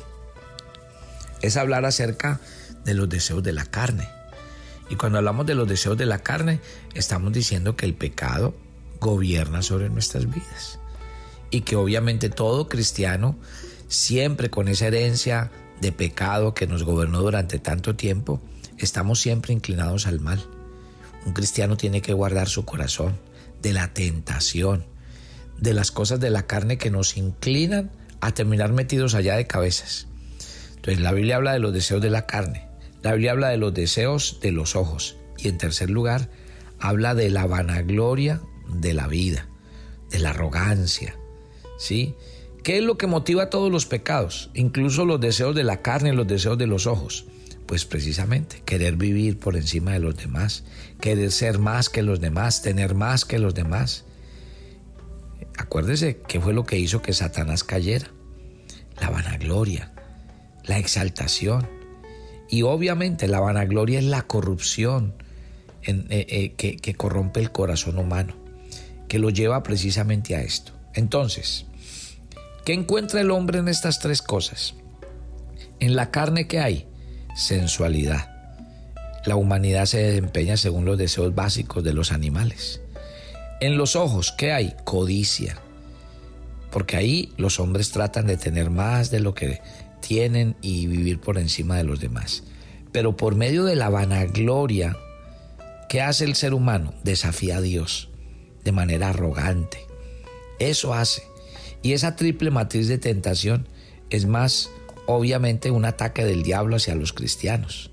es 1.43 1.55
hablar 1.55 1.85
acerca 1.85 2.41
de 2.83 2.95
los 2.95 3.09
deseos 3.09 3.43
de 3.43 3.53
la 3.53 3.65
carne. 3.65 4.09
Y 4.89 4.95
cuando 4.95 5.19
hablamos 5.19 5.45
de 5.45 5.53
los 5.53 5.67
deseos 5.67 5.97
de 5.97 6.07
la 6.07 6.23
carne, 6.23 6.59
estamos 6.95 7.31
diciendo 7.31 7.75
que 7.75 7.85
el 7.85 7.93
pecado 7.93 8.55
gobierna 8.99 9.61
sobre 9.61 9.89
nuestras 9.89 10.25
vidas. 10.25 10.79
Y 11.51 11.61
que 11.61 11.75
obviamente 11.75 12.31
todo 12.31 12.69
cristiano, 12.69 13.37
siempre 13.87 14.49
con 14.49 14.67
esa 14.67 14.87
herencia 14.87 15.51
de 15.81 15.91
pecado 15.91 16.53
que 16.53 16.67
nos 16.67 16.83
gobernó 16.83 17.21
durante 17.21 17.59
tanto 17.59 17.95
tiempo, 17.95 18.41
estamos 18.77 19.19
siempre 19.19 19.53
inclinados 19.53 20.07
al 20.07 20.19
mal. 20.19 20.43
Un 21.25 21.33
cristiano 21.33 21.77
tiene 21.77 22.01
que 22.01 22.13
guardar 22.13 22.47
su 22.47 22.65
corazón 22.65 23.17
de 23.61 23.73
la 23.73 23.93
tentación, 23.93 24.85
de 25.59 25.73
las 25.73 25.91
cosas 25.91 26.19
de 26.19 26.29
la 26.29 26.47
carne 26.47 26.77
que 26.77 26.91
nos 26.91 27.17
inclinan 27.17 27.91
a 28.21 28.33
terminar 28.33 28.71
metidos 28.73 29.13
allá 29.13 29.35
de 29.35 29.47
cabezas. 29.47 30.07
Entonces 30.75 30.99
la 31.01 31.11
Biblia 31.11 31.35
habla 31.35 31.53
de 31.53 31.59
los 31.59 31.73
deseos 31.73 32.01
de 32.01 32.09
la 32.09 32.25
carne, 32.25 32.67
la 33.03 33.13
Biblia 33.13 33.31
habla 33.31 33.49
de 33.49 33.57
los 33.57 33.73
deseos 33.73 34.39
de 34.41 34.51
los 34.51 34.75
ojos 34.75 35.17
y 35.37 35.47
en 35.47 35.57
tercer 35.57 35.89
lugar 35.89 36.29
habla 36.79 37.15
de 37.15 37.29
la 37.29 37.45
vanagloria 37.45 38.41
de 38.69 38.93
la 38.93 39.07
vida, 39.07 39.47
de 40.09 40.19
la 40.19 40.31
arrogancia, 40.31 41.15
¿sí? 41.77 42.15
¿Qué 42.67 42.79
es 42.79 42.83
lo 42.83 42.97
que 42.97 43.07
motiva 43.07 43.49
todos 43.49 43.71
los 43.71 43.85
pecados, 43.85 44.49
incluso 44.53 45.05
los 45.05 45.21
deseos 45.21 45.55
de 45.55 45.63
la 45.63 45.81
carne 45.81 46.11
los 46.11 46.27
deseos 46.27 46.57
de 46.57 46.67
los 46.67 46.85
ojos? 46.85 47.23
Pues 47.65 47.85
precisamente 47.85 48.61
querer 48.65 48.97
vivir 48.97 49.39
por 49.39 49.55
encima 49.55 49.93
de 49.93 49.99
los 49.99 50.17
demás, 50.17 50.65
querer 50.99 51.31
ser 51.31 51.59
más 51.59 51.87
que 51.87 52.03
los 52.03 52.19
demás, 52.19 52.61
tener 52.61 52.93
más 52.93 53.23
que 53.23 53.39
los 53.39 53.55
demás. 53.55 54.03
Acuérdese 55.57 56.19
qué 56.27 56.41
fue 56.41 56.53
lo 56.53 56.65
que 56.65 56.77
hizo 56.77 57.01
que 57.01 57.13
Satanás 57.13 57.63
cayera. 57.63 58.11
La 58.99 59.11
vanagloria, 59.11 59.93
la 60.65 60.77
exaltación. 60.77 61.69
Y 62.49 62.63
obviamente 62.63 63.29
la 63.29 63.39
vanagloria 63.39 63.99
es 63.99 64.05
la 64.05 64.23
corrupción 64.23 65.13
eh, 65.83 66.53
eh, 66.59 66.77
que 66.81 66.95
corrompe 66.95 67.39
el 67.39 67.53
corazón 67.53 67.97
humano, 67.97 68.35
que 69.07 69.19
lo 69.19 69.29
lleva 69.29 69.63
precisamente 69.63 70.35
a 70.35 70.41
esto. 70.41 70.73
Entonces, 70.93 71.66
¿qué 72.67 72.73
encuentra 72.73 73.21
el 73.21 73.31
hombre 73.31 73.59
en 73.59 73.69
estas 73.69 73.99
tres 73.99 74.21
cosas? 74.21 74.73
En 75.79 75.95
la 75.95 76.11
carne 76.11 76.49
que 76.49 76.59
hay, 76.59 76.85
sensualidad. 77.33 78.29
La 79.25 79.37
humanidad 79.37 79.85
se 79.85 79.99
desempeña 79.99 80.57
según 80.57 80.83
los 80.83 80.97
deseos 80.97 81.33
básicos 81.33 81.81
de 81.81 81.93
los 81.93 82.11
animales. 82.11 82.81
En 83.61 83.77
los 83.77 83.95
ojos, 83.95 84.33
¿qué 84.37 84.51
hay? 84.51 84.75
Codicia. 84.83 85.55
Porque 86.69 86.97
ahí 86.97 87.31
los 87.37 87.61
hombres 87.61 87.91
tratan 87.91 88.27
de 88.27 88.35
tener 88.35 88.69
más 88.69 89.11
de 89.11 89.21
lo 89.21 89.33
que 89.33 89.61
tienen 90.01 90.57
y 90.61 90.87
vivir 90.87 91.21
por 91.21 91.37
encima 91.37 91.77
de 91.77 91.85
los 91.85 92.01
demás. 92.01 92.43
Pero 92.91 93.15
por 93.15 93.35
medio 93.35 93.63
de 93.63 93.77
la 93.77 93.87
vanagloria, 93.87 94.97
¿qué 95.87 96.01
hace 96.01 96.25
el 96.25 96.35
ser 96.35 96.53
humano? 96.53 96.93
Desafía 97.05 97.59
a 97.59 97.61
Dios 97.61 98.09
de 98.65 98.73
manera 98.73 99.11
arrogante. 99.11 99.87
Eso 100.59 100.93
hace. 100.93 101.23
Y 101.81 101.93
esa 101.93 102.15
triple 102.15 102.51
matriz 102.51 102.87
de 102.87 102.97
tentación 102.97 103.67
es 104.09 104.25
más, 104.25 104.69
obviamente, 105.05 105.71
un 105.71 105.85
ataque 105.85 106.25
del 106.25 106.43
diablo 106.43 106.75
hacia 106.75 106.95
los 106.95 107.13
cristianos. 107.13 107.91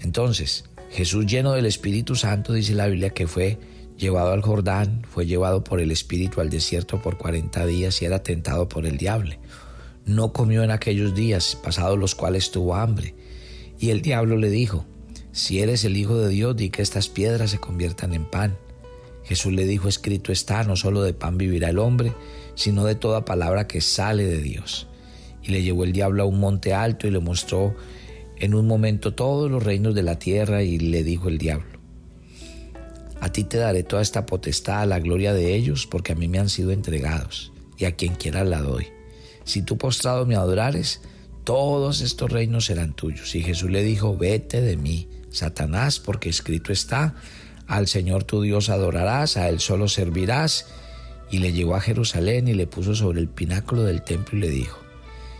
Entonces, 0.00 0.64
Jesús 0.90 1.26
lleno 1.26 1.52
del 1.52 1.66
Espíritu 1.66 2.16
Santo, 2.16 2.52
dice 2.52 2.74
la 2.74 2.86
Biblia, 2.86 3.10
que 3.10 3.26
fue 3.26 3.58
llevado 3.96 4.32
al 4.32 4.42
Jordán, 4.42 5.06
fue 5.08 5.26
llevado 5.26 5.64
por 5.64 5.80
el 5.80 5.90
Espíritu 5.90 6.40
al 6.40 6.50
desierto 6.50 7.00
por 7.00 7.18
40 7.18 7.64
días 7.66 8.02
y 8.02 8.04
era 8.04 8.22
tentado 8.22 8.68
por 8.68 8.84
el 8.84 8.98
diablo. 8.98 9.34
No 10.04 10.32
comió 10.32 10.64
en 10.64 10.70
aquellos 10.70 11.14
días, 11.14 11.56
pasados 11.62 11.98
los 11.98 12.14
cuales 12.14 12.50
tuvo 12.50 12.74
hambre. 12.74 13.14
Y 13.78 13.90
el 13.90 14.02
diablo 14.02 14.36
le 14.36 14.50
dijo, 14.50 14.84
si 15.30 15.60
eres 15.60 15.84
el 15.84 15.96
Hijo 15.96 16.18
de 16.18 16.28
Dios, 16.28 16.56
di 16.56 16.70
que 16.70 16.82
estas 16.82 17.08
piedras 17.08 17.52
se 17.52 17.58
conviertan 17.58 18.12
en 18.12 18.24
pan. 18.28 18.58
Jesús 19.24 19.52
le 19.52 19.64
dijo, 19.66 19.88
escrito 19.88 20.32
está, 20.32 20.64
no 20.64 20.76
solo 20.76 21.02
de 21.02 21.14
pan 21.14 21.38
vivirá 21.38 21.70
el 21.70 21.78
hombre, 21.78 22.12
sino 22.54 22.84
de 22.84 22.94
toda 22.94 23.24
palabra 23.24 23.66
que 23.66 23.80
sale 23.80 24.24
de 24.24 24.38
Dios. 24.38 24.88
Y 25.42 25.50
le 25.50 25.62
llevó 25.62 25.84
el 25.84 25.92
diablo 25.92 26.22
a 26.22 26.26
un 26.26 26.40
monte 26.40 26.74
alto 26.74 27.06
y 27.06 27.10
le 27.10 27.20
mostró 27.20 27.74
en 28.36 28.54
un 28.54 28.66
momento 28.66 29.14
todos 29.14 29.50
los 29.50 29.62
reinos 29.62 29.94
de 29.94 30.02
la 30.02 30.18
tierra 30.18 30.62
y 30.62 30.78
le 30.78 31.04
dijo 31.04 31.28
el 31.28 31.38
diablo, 31.38 31.78
a 33.20 33.30
ti 33.30 33.44
te 33.44 33.56
daré 33.56 33.84
toda 33.84 34.02
esta 34.02 34.26
potestad, 34.26 34.88
la 34.88 34.98
gloria 34.98 35.32
de 35.32 35.54
ellos, 35.54 35.86
porque 35.86 36.10
a 36.10 36.16
mí 36.16 36.26
me 36.26 36.40
han 36.40 36.48
sido 36.48 36.72
entregados, 36.72 37.52
y 37.78 37.84
a 37.84 37.94
quien 37.94 38.16
quiera 38.16 38.42
la 38.42 38.60
doy. 38.60 38.88
Si 39.44 39.62
tú 39.62 39.78
postrado 39.78 40.26
me 40.26 40.34
adorares, 40.34 41.02
todos 41.44 42.00
estos 42.00 42.32
reinos 42.32 42.64
serán 42.66 42.94
tuyos. 42.94 43.36
Y 43.36 43.42
Jesús 43.42 43.70
le 43.70 43.84
dijo, 43.84 44.16
vete 44.16 44.60
de 44.60 44.76
mí, 44.76 45.08
Satanás, 45.30 46.00
porque 46.00 46.28
escrito 46.28 46.72
está, 46.72 47.14
al 47.72 47.88
Señor 47.88 48.24
tu 48.24 48.42
Dios 48.42 48.68
adorarás, 48.68 49.38
a 49.38 49.48
Él 49.48 49.58
solo 49.58 49.88
servirás. 49.88 50.66
Y 51.30 51.38
le 51.38 51.54
llevó 51.54 51.74
a 51.74 51.80
Jerusalén 51.80 52.46
y 52.46 52.52
le 52.52 52.66
puso 52.66 52.94
sobre 52.94 53.20
el 53.20 53.28
pináculo 53.28 53.84
del 53.84 54.02
templo 54.02 54.36
y 54.36 54.42
le 54.42 54.50
dijo, 54.50 54.78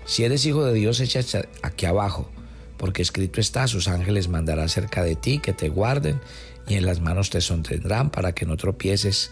si 0.06 0.24
eres 0.24 0.46
hijo 0.46 0.64
de 0.64 0.72
Dios, 0.72 1.00
echa 1.00 1.20
aquí 1.60 1.84
abajo, 1.84 2.30
porque 2.78 3.02
escrito 3.02 3.40
está, 3.40 3.68
sus 3.68 3.88
ángeles 3.88 4.28
mandará 4.28 4.66
cerca 4.68 5.04
de 5.04 5.14
ti 5.14 5.38
que 5.38 5.52
te 5.52 5.68
guarden 5.68 6.18
y 6.66 6.76
en 6.76 6.86
las 6.86 7.00
manos 7.00 7.28
te 7.28 7.42
sostendrán 7.42 8.08
para 8.08 8.32
que 8.32 8.46
no 8.46 8.56
tropieces 8.56 9.30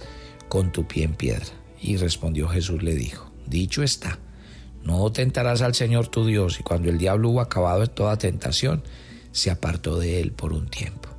con 0.50 0.70
tu 0.70 0.86
pie 0.86 1.04
en 1.04 1.14
piedra. 1.14 1.48
Y 1.80 1.96
respondió 1.96 2.48
Jesús 2.48 2.82
le 2.82 2.94
dijo, 2.94 3.32
dicho 3.46 3.82
está, 3.82 4.18
no 4.84 5.10
tentarás 5.10 5.62
al 5.62 5.74
Señor 5.74 6.08
tu 6.08 6.26
Dios. 6.26 6.60
Y 6.60 6.62
cuando 6.62 6.90
el 6.90 6.98
diablo 6.98 7.30
hubo 7.30 7.40
acabado 7.40 7.86
toda 7.86 8.18
tentación, 8.18 8.82
se 9.32 9.50
apartó 9.50 9.98
de 9.98 10.20
él 10.20 10.32
por 10.32 10.52
un 10.52 10.68
tiempo. 10.68 11.09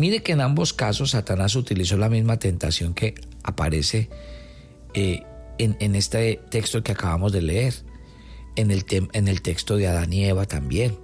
Mire 0.00 0.22
que 0.22 0.32
en 0.32 0.40
ambos 0.40 0.72
casos 0.72 1.10
Satanás 1.10 1.56
utilizó 1.56 1.98
la 1.98 2.08
misma 2.08 2.38
tentación 2.38 2.94
que 2.94 3.14
aparece 3.42 4.08
eh, 4.94 5.24
en, 5.58 5.94
este 5.94 6.40
texto 6.48 6.82
que 6.82 6.92
acabamos 6.92 7.32
de 7.32 7.42
leer, 7.42 7.74
en 8.56 8.70
el, 8.70 8.86
en 9.12 9.28
el 9.28 9.42
texto 9.42 9.76
de 9.76 9.88
Adán 9.88 10.10
y 10.10 10.24
Eva 10.24 10.46
también. 10.46 10.96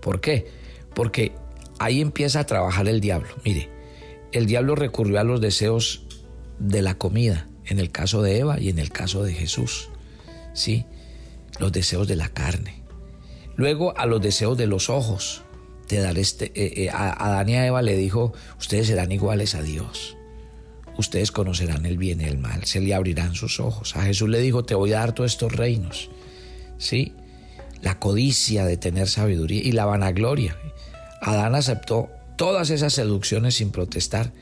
¿Por 0.00 0.20
qué? 0.20 0.46
Porque 0.94 1.32
ahí 1.80 2.00
empieza 2.00 2.38
a 2.38 2.46
trabajar 2.46 2.86
el 2.86 3.00
diablo. 3.00 3.30
Mire, 3.44 3.68
el 4.30 4.46
diablo 4.46 4.76
recurrió 4.76 5.18
a 5.18 5.24
los 5.24 5.40
deseos 5.40 6.06
de 6.60 6.82
la 6.82 6.94
comida, 6.94 7.48
en 7.64 7.80
el 7.80 7.90
caso 7.90 8.22
de 8.22 8.38
Eva 8.38 8.60
y 8.60 8.68
en 8.68 8.78
el 8.78 8.90
caso 8.90 9.24
de 9.24 9.34
Jesús. 9.34 9.90
¿Sí? 10.54 10.86
Los 11.58 11.72
deseos 11.72 12.06
de 12.06 12.14
la 12.14 12.28
carne. 12.28 12.84
Luego 13.56 13.98
a 13.98 14.06
los 14.06 14.22
deseos 14.22 14.56
de 14.56 14.68
los 14.68 14.88
ojos. 14.88 15.42
Este, 15.88 16.46
eh, 16.54 16.84
eh, 16.84 16.90
a 16.90 17.12
Adán 17.28 17.48
y 17.48 17.54
a 17.54 17.66
Eva 17.66 17.80
le 17.80 17.96
dijo, 17.96 18.32
ustedes 18.58 18.88
serán 18.88 19.12
iguales 19.12 19.54
a 19.54 19.62
Dios. 19.62 20.16
Ustedes 20.98 21.30
conocerán 21.30 21.86
el 21.86 21.98
bien 21.98 22.20
y 22.20 22.24
el 22.24 22.38
mal, 22.38 22.64
se 22.64 22.80
le 22.80 22.94
abrirán 22.94 23.34
sus 23.34 23.60
ojos. 23.60 23.96
A 23.96 24.02
Jesús 24.02 24.28
le 24.28 24.40
dijo, 24.40 24.64
te 24.64 24.74
voy 24.74 24.92
a 24.92 25.00
dar 25.00 25.12
todos 25.12 25.32
estos 25.32 25.52
reinos. 25.52 26.10
¿Sí? 26.78 27.14
La 27.82 27.98
codicia 27.98 28.64
de 28.64 28.76
tener 28.76 29.08
sabiduría 29.08 29.62
y 29.62 29.72
la 29.72 29.84
vanagloria. 29.84 30.56
Adán 31.20 31.54
aceptó 31.54 32.08
todas 32.36 32.70
esas 32.70 32.92
seducciones 32.94 33.56
sin 33.56 33.70
protestar. 33.70 34.32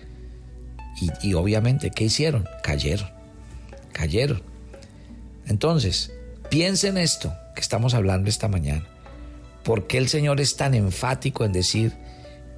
Y, 1.22 1.34
obviamente, 1.34 1.90
¿qué 1.90 2.04
hicieron? 2.04 2.48
Cayeron. 2.62 3.10
Cayeron. 3.92 4.42
Entonces, 5.46 6.12
piensen 6.50 6.96
esto 6.98 7.34
que 7.54 7.60
estamos 7.60 7.94
hablando 7.94 8.30
esta 8.30 8.46
mañana. 8.46 8.86
¿Por 9.64 9.86
qué 9.86 9.98
el 9.98 10.08
Señor 10.08 10.40
es 10.40 10.56
tan 10.56 10.74
enfático 10.74 11.44
en 11.44 11.52
decir 11.52 11.92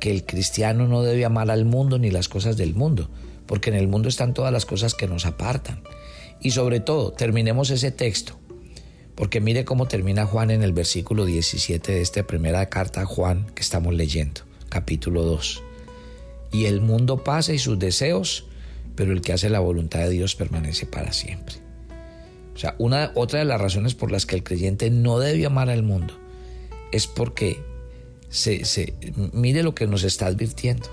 que 0.00 0.10
el 0.10 0.26
cristiano 0.26 0.88
no 0.88 1.02
debe 1.02 1.24
amar 1.24 1.50
al 1.50 1.64
mundo 1.64 1.98
ni 1.98 2.10
las 2.10 2.28
cosas 2.28 2.56
del 2.56 2.74
mundo? 2.74 3.08
Porque 3.46 3.70
en 3.70 3.76
el 3.76 3.86
mundo 3.86 4.08
están 4.08 4.34
todas 4.34 4.52
las 4.52 4.66
cosas 4.66 4.94
que 4.94 5.06
nos 5.06 5.24
apartan. 5.24 5.82
Y 6.40 6.50
sobre 6.50 6.80
todo, 6.80 7.12
terminemos 7.12 7.70
ese 7.70 7.92
texto 7.92 8.36
porque 9.14 9.40
mire 9.40 9.64
cómo 9.64 9.88
termina 9.88 10.26
Juan 10.26 10.50
en 10.50 10.62
el 10.62 10.72
versículo 10.72 11.24
17 11.24 11.90
de 11.90 12.02
esta 12.02 12.26
primera 12.26 12.68
carta 12.68 13.00
a 13.00 13.06
Juan 13.06 13.46
que 13.54 13.62
estamos 13.62 13.94
leyendo, 13.94 14.42
capítulo 14.68 15.22
2. 15.22 15.62
Y 16.52 16.66
el 16.66 16.82
mundo 16.82 17.24
pasa 17.24 17.54
y 17.54 17.58
sus 17.58 17.78
deseos, 17.78 18.44
pero 18.94 19.12
el 19.12 19.22
que 19.22 19.32
hace 19.32 19.48
la 19.48 19.60
voluntad 19.60 20.00
de 20.00 20.10
Dios 20.10 20.36
permanece 20.36 20.84
para 20.84 21.14
siempre. 21.14 21.56
O 22.54 22.58
sea, 22.58 22.74
una, 22.78 23.12
otra 23.14 23.38
de 23.38 23.46
las 23.46 23.60
razones 23.60 23.94
por 23.94 24.12
las 24.12 24.26
que 24.26 24.36
el 24.36 24.42
creyente 24.42 24.90
no 24.90 25.18
debe 25.18 25.46
amar 25.46 25.70
al 25.70 25.82
mundo 25.82 26.25
es 26.92 27.06
porque 27.06 27.62
se, 28.28 28.94
mire 29.32 29.62
lo 29.62 29.74
que 29.74 29.86
nos 29.86 30.04
está 30.04 30.26
advirtiendo. 30.26 30.88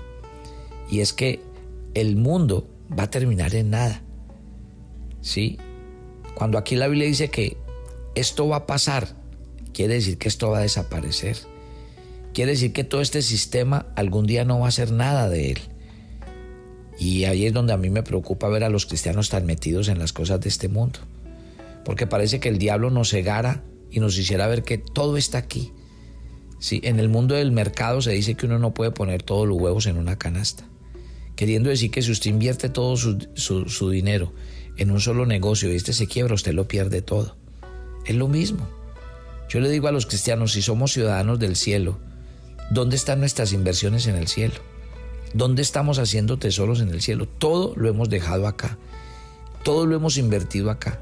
Y 0.90 1.00
es 1.00 1.12
que 1.12 1.40
el 1.94 2.16
mundo 2.16 2.68
va 2.96 3.04
a 3.04 3.10
terminar 3.10 3.54
en 3.54 3.70
nada. 3.70 4.02
¿Sí? 5.20 5.58
Cuando 6.34 6.58
aquí 6.58 6.76
la 6.76 6.88
Biblia 6.88 7.06
dice 7.06 7.30
que 7.30 7.56
esto 8.14 8.48
va 8.48 8.56
a 8.56 8.66
pasar, 8.66 9.16
quiere 9.72 9.94
decir 9.94 10.18
que 10.18 10.28
esto 10.28 10.50
va 10.50 10.58
a 10.58 10.62
desaparecer. 10.62 11.36
Quiere 12.32 12.52
decir 12.52 12.72
que 12.72 12.84
todo 12.84 13.00
este 13.00 13.22
sistema 13.22 13.86
algún 13.94 14.26
día 14.26 14.44
no 14.44 14.60
va 14.60 14.68
a 14.68 14.72
ser 14.72 14.90
nada 14.90 15.28
de 15.28 15.52
él. 15.52 15.58
Y 16.98 17.24
ahí 17.24 17.46
es 17.46 17.52
donde 17.52 17.72
a 17.72 17.76
mí 17.76 17.90
me 17.90 18.02
preocupa 18.02 18.48
ver 18.48 18.64
a 18.64 18.68
los 18.68 18.86
cristianos 18.86 19.28
tan 19.28 19.46
metidos 19.46 19.88
en 19.88 19.98
las 19.98 20.12
cosas 20.12 20.40
de 20.40 20.48
este 20.48 20.68
mundo. 20.68 21.00
Porque 21.84 22.06
parece 22.06 22.40
que 22.40 22.48
el 22.48 22.58
diablo 22.58 22.90
nos 22.90 23.10
cegara 23.10 23.62
y 23.90 24.00
nos 24.00 24.16
hiciera 24.18 24.46
ver 24.46 24.62
que 24.62 24.78
todo 24.78 25.16
está 25.16 25.38
aquí. 25.38 25.72
En 26.70 26.98
el 26.98 27.08
mundo 27.08 27.34
del 27.34 27.52
mercado 27.52 28.00
se 28.00 28.12
dice 28.12 28.34
que 28.34 28.46
uno 28.46 28.58
no 28.58 28.72
puede 28.72 28.90
poner 28.90 29.22
todos 29.22 29.46
los 29.46 29.58
huevos 29.58 29.86
en 29.86 29.98
una 29.98 30.16
canasta. 30.16 30.64
Queriendo 31.36 31.68
decir 31.68 31.90
que 31.90 32.00
si 32.00 32.10
usted 32.10 32.30
invierte 32.30 32.68
todo 32.68 32.96
su, 32.96 33.18
su 33.34 33.90
dinero 33.90 34.32
en 34.76 34.90
un 34.90 35.00
solo 35.00 35.26
negocio 35.26 35.70
y 35.70 35.76
este 35.76 35.92
se 35.92 36.06
quiebra, 36.06 36.34
usted 36.34 36.54
lo 36.54 36.66
pierde 36.66 37.02
todo. 37.02 37.36
Es 38.06 38.14
lo 38.14 38.28
mismo. 38.28 38.68
Yo 39.48 39.60
le 39.60 39.68
digo 39.68 39.88
a 39.88 39.92
los 39.92 40.06
cristianos, 40.06 40.52
si 40.52 40.62
somos 40.62 40.92
ciudadanos 40.92 41.38
del 41.38 41.56
cielo, 41.56 41.98
¿dónde 42.70 42.96
están 42.96 43.20
nuestras 43.20 43.52
inversiones 43.52 44.06
en 44.06 44.16
el 44.16 44.28
cielo? 44.28 44.54
¿Dónde 45.34 45.62
estamos 45.62 45.98
haciendo 45.98 46.38
tesoros 46.38 46.80
en 46.80 46.90
el 46.90 47.02
cielo? 47.02 47.26
Todo 47.26 47.74
lo 47.76 47.88
hemos 47.88 48.08
dejado 48.08 48.46
acá. 48.46 48.78
Todo 49.64 49.84
lo 49.84 49.96
hemos 49.96 50.16
invertido 50.16 50.70
acá. 50.70 51.00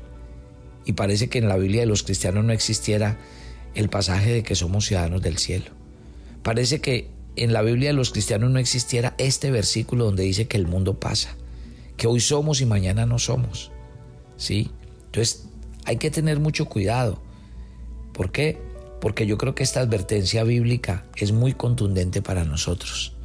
Y 0.85 0.92
parece 0.92 1.29
que 1.29 1.38
en 1.38 1.48
la 1.48 1.57
Biblia 1.57 1.83
de 1.83 1.87
los 1.87 2.03
cristianos 2.03 2.44
no 2.44 2.53
existiera 2.53 3.18
el 3.74 3.88
pasaje 3.88 4.32
de 4.32 4.42
que 4.42 4.54
somos 4.54 4.87
ciudadanos 4.87 5.22
del 5.22 5.38
cielo. 5.38 5.70
Parece 6.42 6.80
que 6.80 7.11
en 7.37 7.52
la 7.52 7.62
Biblia 7.62 7.90
de 7.90 7.94
los 7.94 8.11
cristianos 8.11 8.50
no 8.50 8.58
existiera 8.58 9.14
este 9.18 9.50
versículo 9.50 10.04
donde 10.04 10.24
dice 10.24 10.48
que 10.48 10.56
el 10.56 10.66
mundo 10.66 10.98
pasa, 11.00 11.37
que 11.96 12.06
hoy 12.06 12.20
somos 12.20 12.61
y 12.61 12.66
mañana 12.66 13.06
no 13.06 13.18
somos. 13.18 13.70
¿Sí? 14.37 14.70
Entonces 15.06 15.46
hay 15.85 15.96
que 15.96 16.11
tener 16.11 16.40
mucho 16.40 16.66
cuidado. 16.66 17.22
¿Por 18.12 18.32
qué? 18.32 18.58
Porque 19.00 19.26
yo 19.26 19.38
creo 19.38 19.54
que 19.54 19.62
esta 19.62 19.80
advertencia 19.80 20.44
bíblica 20.44 21.06
es 21.16 21.32
muy 21.32 21.52
contundente 21.52 22.22
para 22.22 22.44
nosotros. 22.44 23.16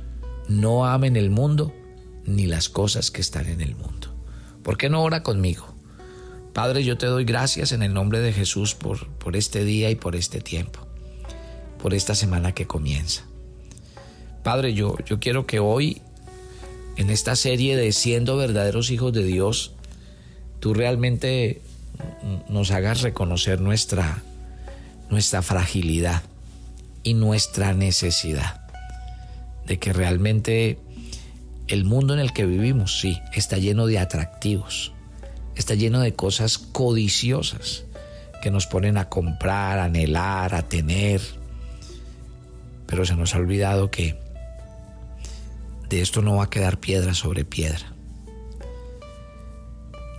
No 0.47 0.85
amen 0.85 1.17
el 1.17 1.29
mundo 1.29 1.73
ni 2.25 2.45
las 2.45 2.69
cosas 2.69 3.11
que 3.11 3.21
están 3.21 3.47
en 3.47 3.61
el 3.61 3.75
mundo. 3.75 4.13
¿Por 4.63 4.77
qué 4.77 4.89
no 4.89 5.03
ora 5.03 5.23
conmigo? 5.23 5.76
Padre, 6.57 6.83
yo 6.83 6.97
te 6.97 7.05
doy 7.05 7.23
gracias 7.23 7.71
en 7.71 7.83
el 7.83 7.93
nombre 7.93 8.19
de 8.19 8.33
Jesús 8.33 8.73
por, 8.73 9.09
por 9.19 9.35
este 9.35 9.63
día 9.63 9.91
y 9.91 9.95
por 9.95 10.15
este 10.15 10.41
tiempo, 10.41 10.79
por 11.79 11.93
esta 11.93 12.15
semana 12.15 12.53
que 12.53 12.65
comienza. 12.65 13.25
Padre, 14.41 14.73
yo, 14.73 14.95
yo 15.05 15.19
quiero 15.19 15.45
que 15.45 15.59
hoy, 15.59 16.01
en 16.95 17.11
esta 17.11 17.35
serie 17.35 17.77
de 17.77 17.91
siendo 17.91 18.37
verdaderos 18.37 18.89
hijos 18.89 19.13
de 19.13 19.23
Dios, 19.23 19.75
tú 20.59 20.73
realmente 20.73 21.61
nos 22.49 22.71
hagas 22.71 23.03
reconocer 23.03 23.61
nuestra, 23.61 24.23
nuestra 25.11 25.43
fragilidad 25.43 26.23
y 27.03 27.13
nuestra 27.13 27.73
necesidad 27.73 28.61
de 29.67 29.77
que 29.77 29.93
realmente 29.93 30.79
el 31.67 31.85
mundo 31.85 32.15
en 32.15 32.19
el 32.19 32.33
que 32.33 32.47
vivimos, 32.47 32.99
sí, 32.99 33.19
está 33.35 33.59
lleno 33.59 33.85
de 33.85 33.99
atractivos, 33.99 34.96
está 35.57 35.73
lleno 35.75 35.99
de 35.99 36.13
cosas 36.13 36.57
codiciosas 36.57 37.83
que 38.41 38.51
nos 38.51 38.67
ponen 38.67 38.97
a 38.97 39.09
comprar, 39.09 39.79
a 39.79 39.85
anhelar, 39.85 40.53
a 40.55 40.67
tener. 40.67 41.21
Pero 42.85 43.05
se 43.05 43.15
nos 43.15 43.33
ha 43.35 43.39
olvidado 43.39 43.91
que 43.91 44.17
de 45.89 46.01
esto 46.01 46.21
no 46.21 46.37
va 46.37 46.45
a 46.45 46.49
quedar 46.49 46.79
piedra 46.79 47.13
sobre 47.13 47.45
piedra. 47.45 47.93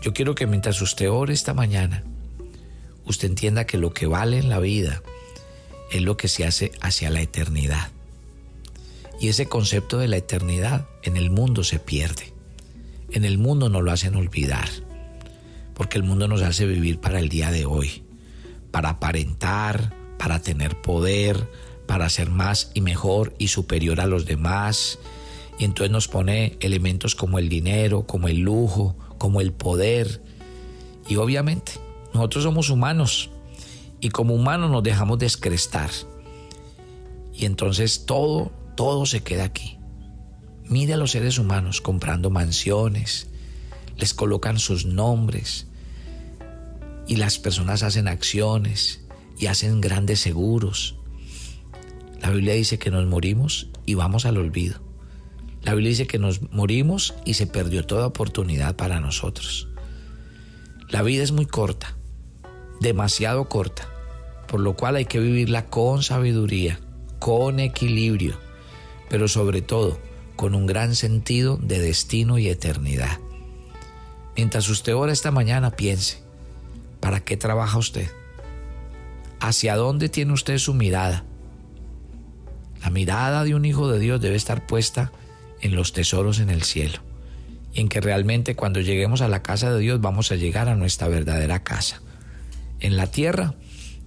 Yo 0.03 0.13
quiero 0.13 0.35
que 0.35 0.47
mientras 0.47 0.81
usted 0.81 1.11
ore 1.11 1.35
esta 1.35 1.55
mañana, 1.55 2.05
usted 3.05 3.29
entienda 3.29 3.67
que 3.67 3.79
lo 3.79 3.93
que 3.93 4.07
vale 4.07 4.39
en 4.39 4.49
la 4.49 4.59
vida 4.59 5.03
es 5.91 6.03
lo 6.03 6.17
que 6.17 6.29
se 6.29 6.45
hace 6.45 6.73
hacia 6.81 7.11
la 7.11 7.21
eternidad. 7.21 7.91
Y 9.21 9.29
ese 9.29 9.47
concepto 9.47 9.99
de 9.99 10.09
la 10.09 10.17
eternidad 10.17 10.87
en 11.03 11.17
el 11.17 11.31
mundo 11.31 11.65
se 11.65 11.79
pierde. 11.79 12.33
En 13.11 13.25
el 13.25 13.39
mundo 13.39 13.69
nos 13.69 13.83
lo 13.83 13.91
hacen 13.91 14.15
olvidar, 14.15 14.69
porque 15.79 15.97
el 15.97 16.03
mundo 16.03 16.27
nos 16.27 16.43
hace 16.43 16.67
vivir 16.67 17.01
para 17.01 17.21
el 17.21 17.29
día 17.29 17.53
de 17.53 17.65
hoy, 17.65 18.03
para 18.73 18.91
aparentar, 18.91 19.95
para 20.19 20.43
tener 20.43 20.83
poder, 20.83 21.49
para 21.87 22.11
ser 22.11 22.31
más 22.31 22.73
y 22.75 22.81
mejor 22.81 23.35
y 23.39 23.49
superior 23.49 24.01
a 24.01 24.07
los 24.07 24.27
demás. 24.27 24.99
Y 25.57 25.65
entonces 25.65 25.93
nos 25.93 26.09
pone 26.09 26.59
elementos 26.61 27.15
como 27.15 27.39
el 27.39 27.49
dinero, 27.49 28.07
como 28.07 28.27
el 28.27 28.41
lujo, 28.41 28.97
como 29.19 29.41
el 29.41 29.53
poder. 29.53 30.21
Y 31.09 31.15
obviamente, 31.15 31.73
nosotros 32.13 32.43
somos 32.43 32.71
humanos 32.71 33.31
y 34.01 34.09
como 34.09 34.35
humanos 34.35 34.73
nos 34.73 34.83
dejamos 34.83 35.21
descrestar. 35.21 35.91
Y 37.33 37.45
entonces 37.45 38.05
todo 38.05 38.51
todo 38.75 39.07
se 39.07 39.23
queda 39.23 39.45
aquí. 39.45 39.79
Mire 40.69 40.95
a 40.95 40.97
los 40.97 41.13
seres 41.13 41.39
humanos 41.39 41.81
comprando 41.81 42.31
mansiones, 42.31 43.29
les 43.97 44.13
colocan 44.13 44.59
sus 44.59 44.87
nombres 44.87 45.68
y 47.09 47.17
las 47.17 47.39
personas 47.39 47.83
hacen 47.83 48.07
acciones 48.07 49.01
y 49.37 49.47
hacen 49.47 49.81
grandes 49.81 50.21
seguros. 50.21 50.97
La 52.21 52.31
Biblia 52.31 52.55
dice 52.55 52.79
que 52.79 52.91
nos 52.91 53.07
morimos 53.07 53.69
y 53.87 53.95
vamos 53.95 54.25
al 54.27 54.37
olvido. 54.37 54.81
La 55.63 55.75
Biblia 55.75 55.91
dice 55.91 56.07
que 56.07 56.19
nos 56.19 56.53
morimos 56.53 57.15
y 57.25 57.35
se 57.35 57.49
perdió 57.49 57.85
toda 57.85 58.07
oportunidad 58.07 58.77
para 58.77 59.01
nosotros. 59.01 59.69
La 60.89 61.03
vida 61.03 61.25
es 61.25 61.33
muy 61.33 61.47
corta, 61.47 61.97
demasiado 62.81 63.49
corta, 63.49 63.89
por 64.47 64.61
lo 64.61 64.77
cual 64.77 64.95
hay 64.95 65.07
que 65.07 65.19
vivirla 65.19 65.67
con 65.67 66.05
sabiduría, 66.05 66.79
con 67.19 67.59
equilibrio 67.59 68.39
pero 69.09 69.29
sobre 69.29 69.63
todo 69.63 69.99
con 70.37 70.55
un 70.55 70.67
gran 70.67 70.95
sentido 70.95 71.57
de 71.57 71.81
destino 71.81 72.39
y 72.39 72.49
eternidad. 72.49 73.19
Mientras 74.37 74.69
usted 74.69 74.95
ora 74.95 75.13
esta 75.13 75.33
mañana, 75.33 75.73
piense, 75.73 76.23
¿para 77.09 77.21
qué 77.21 77.39
trabaja 77.39 77.79
usted? 77.79 78.07
¿Hacia 79.41 79.77
dónde 79.77 80.11
tiene 80.11 80.35
usted 80.35 80.59
su 80.59 80.75
mirada? 80.75 81.25
La 82.83 82.91
mirada 82.91 83.45
de 83.45 83.55
un 83.55 83.65
hijo 83.65 83.91
de 83.91 83.99
Dios 83.99 84.21
debe 84.21 84.37
estar 84.37 84.67
puesta 84.67 85.11
en 85.63 85.75
los 85.75 85.95
tesoros 85.95 86.39
en 86.39 86.51
el 86.51 86.65
cielo 86.65 86.99
y 87.73 87.81
en 87.81 87.89
que 87.89 88.03
realmente 88.03 88.57
cuando 88.57 88.83
lleguemos 88.83 89.23
a 89.23 89.29
la 89.29 89.43
casa 89.43 89.73
de 89.73 89.81
Dios 89.81 90.03
vamos 90.03 90.33
a 90.33 90.37
llegar 90.37 90.69
a 90.69 90.77
nuestra 90.77 91.09
verdadera 91.09 91.65
casa. 91.65 92.03
En 92.79 92.99
la 92.99 93.07
tierra 93.07 93.55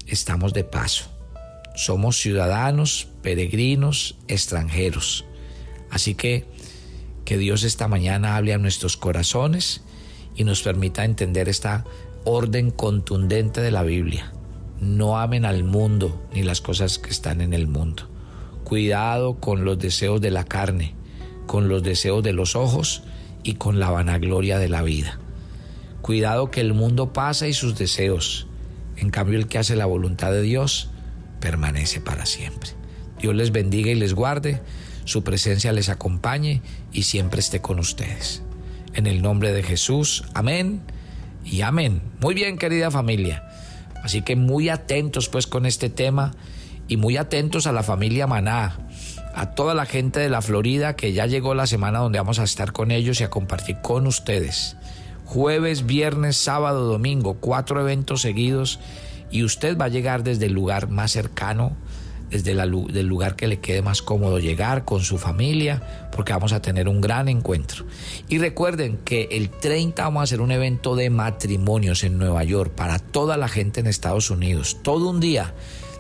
estamos 0.06 0.54
de 0.54 0.64
paso 0.64 1.10
somos 1.74 2.18
ciudadanos, 2.18 3.08
peregrinos, 3.24 4.16
extranjeros. 4.28 5.26
Así 5.90 6.14
que 6.14 6.46
que 7.26 7.40
Dios 7.40 7.64
esta 7.64 7.88
mañana 7.88 8.36
hable 8.36 8.54
a 8.54 8.60
nuestros 8.60 8.96
corazones 8.96 9.82
y 10.36 10.44
nos 10.44 10.62
permita 10.62 11.04
entender 11.04 11.50
esta 11.50 11.84
orden 12.24 12.72
contundente 12.72 13.62
de 13.62 13.72
la 13.72 13.84
Biblia. 13.84 14.32
No 14.80 15.20
amen 15.20 15.46
al 15.46 15.64
mundo 15.64 16.22
ni 16.34 16.44
las 16.44 16.62
cosas 16.62 17.00
que 17.00 17.10
están 17.10 17.42
en 17.42 17.54
el 17.54 17.68
mundo. 17.68 18.08
Cuidado 18.64 19.36
con 19.40 19.66
los 19.66 19.80
deseos 19.80 20.22
de 20.22 20.32
la 20.32 20.44
carne, 20.44 20.96
con 21.48 21.68
los 21.68 21.84
deseos 21.84 22.24
de 22.24 22.34
los 22.34 22.56
ojos 22.56 23.04
y 23.44 23.56
con 23.56 23.80
la 23.80 23.90
vanagloria 23.90 24.60
de 24.60 24.70
la 24.70 24.82
vida. 24.82 25.20
Cuidado 26.02 26.52
que 26.52 26.62
el 26.62 26.74
mundo 26.74 27.14
pasa 27.14 27.48
y 27.48 27.54
sus 27.54 27.78
deseos. 27.78 28.48
En 28.98 29.10
cambio, 29.10 29.38
el 29.38 29.48
que 29.48 29.58
hace 29.58 29.76
la 29.76 29.86
voluntad 29.86 30.32
de 30.32 30.42
Dios 30.42 30.90
permanece 31.40 32.02
para 32.02 32.26
siempre. 32.26 32.70
Dios 33.20 33.36
les 33.36 33.52
bendiga 33.52 33.92
y 33.92 33.96
les 33.96 34.14
guarde, 34.14 34.62
su 35.06 35.24
presencia 35.24 35.74
les 35.74 35.90
acompañe 35.90 36.62
y 36.92 37.04
siempre 37.04 37.40
esté 37.40 37.62
con 37.62 37.80
ustedes. 37.80 38.42
En 38.94 39.08
el 39.08 39.22
nombre 39.22 39.54
de 39.54 39.64
Jesús, 39.64 40.24
amén 40.34 40.82
y 41.46 41.62
amén. 41.62 42.02
Muy 42.20 42.34
bien, 42.34 42.58
querida 42.58 42.92
familia. 42.92 43.44
Así 44.04 44.22
que 44.22 44.36
muy 44.36 44.70
atentos 44.70 45.30
pues 45.30 45.48
con 45.48 45.66
este 45.66 45.90
tema 45.90 46.34
y 46.88 46.98
muy 46.98 47.18
atentos 47.18 47.68
a 47.68 47.72
la 47.72 47.84
familia 47.84 48.28
Maná, 48.28 48.78
a 49.34 49.52
toda 49.52 49.74
la 49.74 49.86
gente 49.86 50.20
de 50.20 50.30
la 50.30 50.42
Florida 50.42 50.96
que 50.96 51.14
ya 51.14 51.26
llegó 51.26 51.54
la 51.54 51.68
semana 51.68 52.00
donde 52.00 52.20
vamos 52.20 52.40
a 52.40 52.44
estar 52.44 52.72
con 52.72 52.92
ellos 52.92 53.22
y 53.22 53.24
a 53.24 53.30
compartir 53.30 53.78
con 53.82 54.08
ustedes. 54.08 54.76
Jueves, 55.26 55.86
viernes, 55.86 56.36
sábado, 56.36 56.88
domingo, 56.88 57.36
cuatro 57.36 57.80
eventos 57.80 58.22
seguidos 58.22 58.80
y 59.30 59.44
usted 59.44 59.78
va 59.78 59.86
a 59.86 59.90
llegar 59.90 60.24
desde 60.24 60.48
el 60.48 60.54
lugar 60.54 60.90
más 60.90 61.12
cercano, 61.12 61.78
desde 62.32 62.52
el 62.52 63.08
lugar 63.08 63.36
que 63.36 63.48
le 63.48 63.60
quede 63.60 63.82
más 63.82 64.02
cómodo 64.02 64.40
llegar 64.40 64.86
con 64.86 65.02
su 65.02 65.18
familia, 65.18 66.08
porque 66.12 66.32
vamos 66.32 66.54
a 66.54 66.62
tener 66.62 66.88
un 66.88 67.02
gran 67.02 67.28
encuentro. 67.28 67.86
Y 68.30 68.38
recuerden 68.38 68.98
que 69.04 69.28
el 69.32 69.50
30 69.50 70.02
vamos 70.04 70.22
a 70.22 70.24
hacer 70.24 70.40
un 70.40 70.52
evento 70.52 70.96
de 70.96 71.10
matrimonios 71.10 72.06
en 72.06 72.18
Nueva 72.18 72.44
York 72.46 72.74
para 72.74 73.00
toda 73.00 73.36
la 73.36 73.50
gente 73.50 73.82
en 73.82 73.88
Estados 73.88 74.30
Unidos, 74.30 74.78
todo 74.82 75.10
un 75.10 75.20
día, 75.20 75.54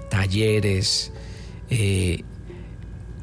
talleres, 0.09 1.11
eh, 1.69 2.23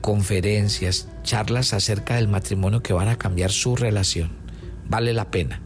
conferencias, 0.03 1.09
charlas 1.23 1.73
acerca 1.73 2.17
del 2.17 2.29
matrimonio 2.29 2.83
que 2.83 2.93
van 2.93 3.09
a 3.09 3.17
cambiar 3.17 3.51
su 3.51 3.75
relación. 3.75 4.33
Vale 4.87 5.15
la 5.15 5.31
pena. 5.31 5.63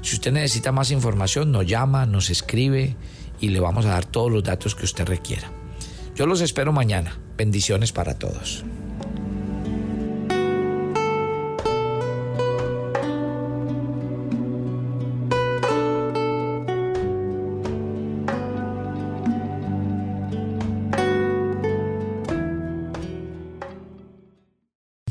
Si 0.00 0.14
usted 0.14 0.32
necesita 0.32 0.72
más 0.72 0.90
información, 0.90 1.52
nos 1.52 1.66
llama, 1.66 2.06
nos 2.06 2.30
escribe 2.30 2.96
y 3.38 3.50
le 3.50 3.60
vamos 3.60 3.84
a 3.84 3.90
dar 3.90 4.06
todos 4.06 4.32
los 4.32 4.42
datos 4.42 4.74
que 4.74 4.84
usted 4.84 5.06
requiera. 5.06 5.59
Yo 6.20 6.26
los 6.26 6.42
espero 6.42 6.70
mañana. 6.70 7.18
Bendiciones 7.38 7.92
para 7.92 8.18
todos. 8.18 8.62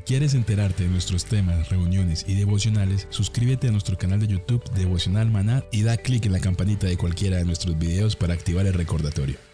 quieres 0.06 0.34
enterarte 0.34 0.84
de 0.84 0.90
nuestros 0.90 1.26
temas, 1.26 1.70
reuniones 1.70 2.26
y 2.28 2.36
devocionales, 2.36 3.08
suscríbete 3.10 3.68
a 3.68 3.72
nuestro 3.72 3.96
canal 3.96 4.20
de 4.20 4.28
YouTube 4.28 4.64
Devocional 4.74 5.30
Maná 5.30 5.64
y 5.72 5.84
da 5.84 5.98
clic 5.98 6.26
en 6.26 6.34
la 6.34 6.40
campanita 6.40 6.88
de 6.88 6.98
cualquiera 6.98 7.38
de 7.38 7.46
nuestros 7.46 7.78
videos 7.78 8.16
para 8.16 8.34
activar 8.34 8.66
el 8.66 8.74
recordatorio. 8.74 9.49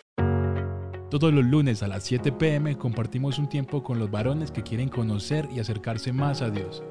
Todos 1.18 1.34
los 1.34 1.46
lunes 1.46 1.82
a 1.82 1.88
las 1.88 2.04
7 2.04 2.34
pm 2.34 2.78
compartimos 2.78 3.40
un 3.40 3.48
tiempo 3.48 3.82
con 3.82 4.00
los 4.00 4.12
varones 4.12 4.52
que 4.52 4.64
quieren 4.64 4.90
conocer 4.90 5.48
y 5.50 5.62
acercarse 5.62 6.12
más 6.12 6.42
a 6.42 6.50
Dios. 6.50 6.84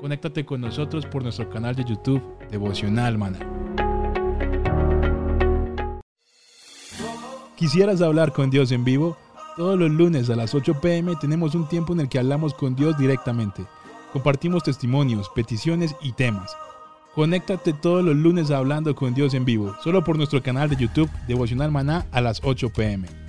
Conéctate 0.00 0.44
con 0.44 0.60
nosotros 0.60 1.06
por 1.06 1.22
nuestro 1.22 1.48
canal 1.48 1.76
de 1.76 1.84
YouTube 1.84 2.20
Devocional 2.50 3.18
Maná. 3.18 3.38
¿Quisieras 7.54 8.02
hablar 8.02 8.32
con 8.32 8.50
Dios 8.50 8.72
en 8.72 8.82
vivo? 8.82 9.16
Todos 9.56 9.78
los 9.78 9.92
lunes 9.92 10.28
a 10.28 10.34
las 10.34 10.56
8 10.56 10.80
pm 10.80 11.14
tenemos 11.20 11.54
un 11.54 11.68
tiempo 11.68 11.92
en 11.92 12.00
el 12.00 12.08
que 12.08 12.18
hablamos 12.18 12.54
con 12.54 12.74
Dios 12.74 12.98
directamente. 12.98 13.64
Compartimos 14.12 14.64
testimonios, 14.64 15.28
peticiones 15.36 15.94
y 16.02 16.10
temas. 16.14 16.56
Conéctate 17.14 17.74
todos 17.74 18.04
los 18.04 18.16
lunes 18.16 18.50
hablando 18.50 18.96
con 18.96 19.14
Dios 19.14 19.34
en 19.34 19.44
vivo, 19.44 19.76
solo 19.84 20.02
por 20.02 20.16
nuestro 20.16 20.42
canal 20.42 20.68
de 20.68 20.74
YouTube 20.74 21.10
Devocional 21.28 21.70
Maná 21.70 22.06
a 22.10 22.20
las 22.20 22.40
8 22.42 22.70
pm. 22.70 23.21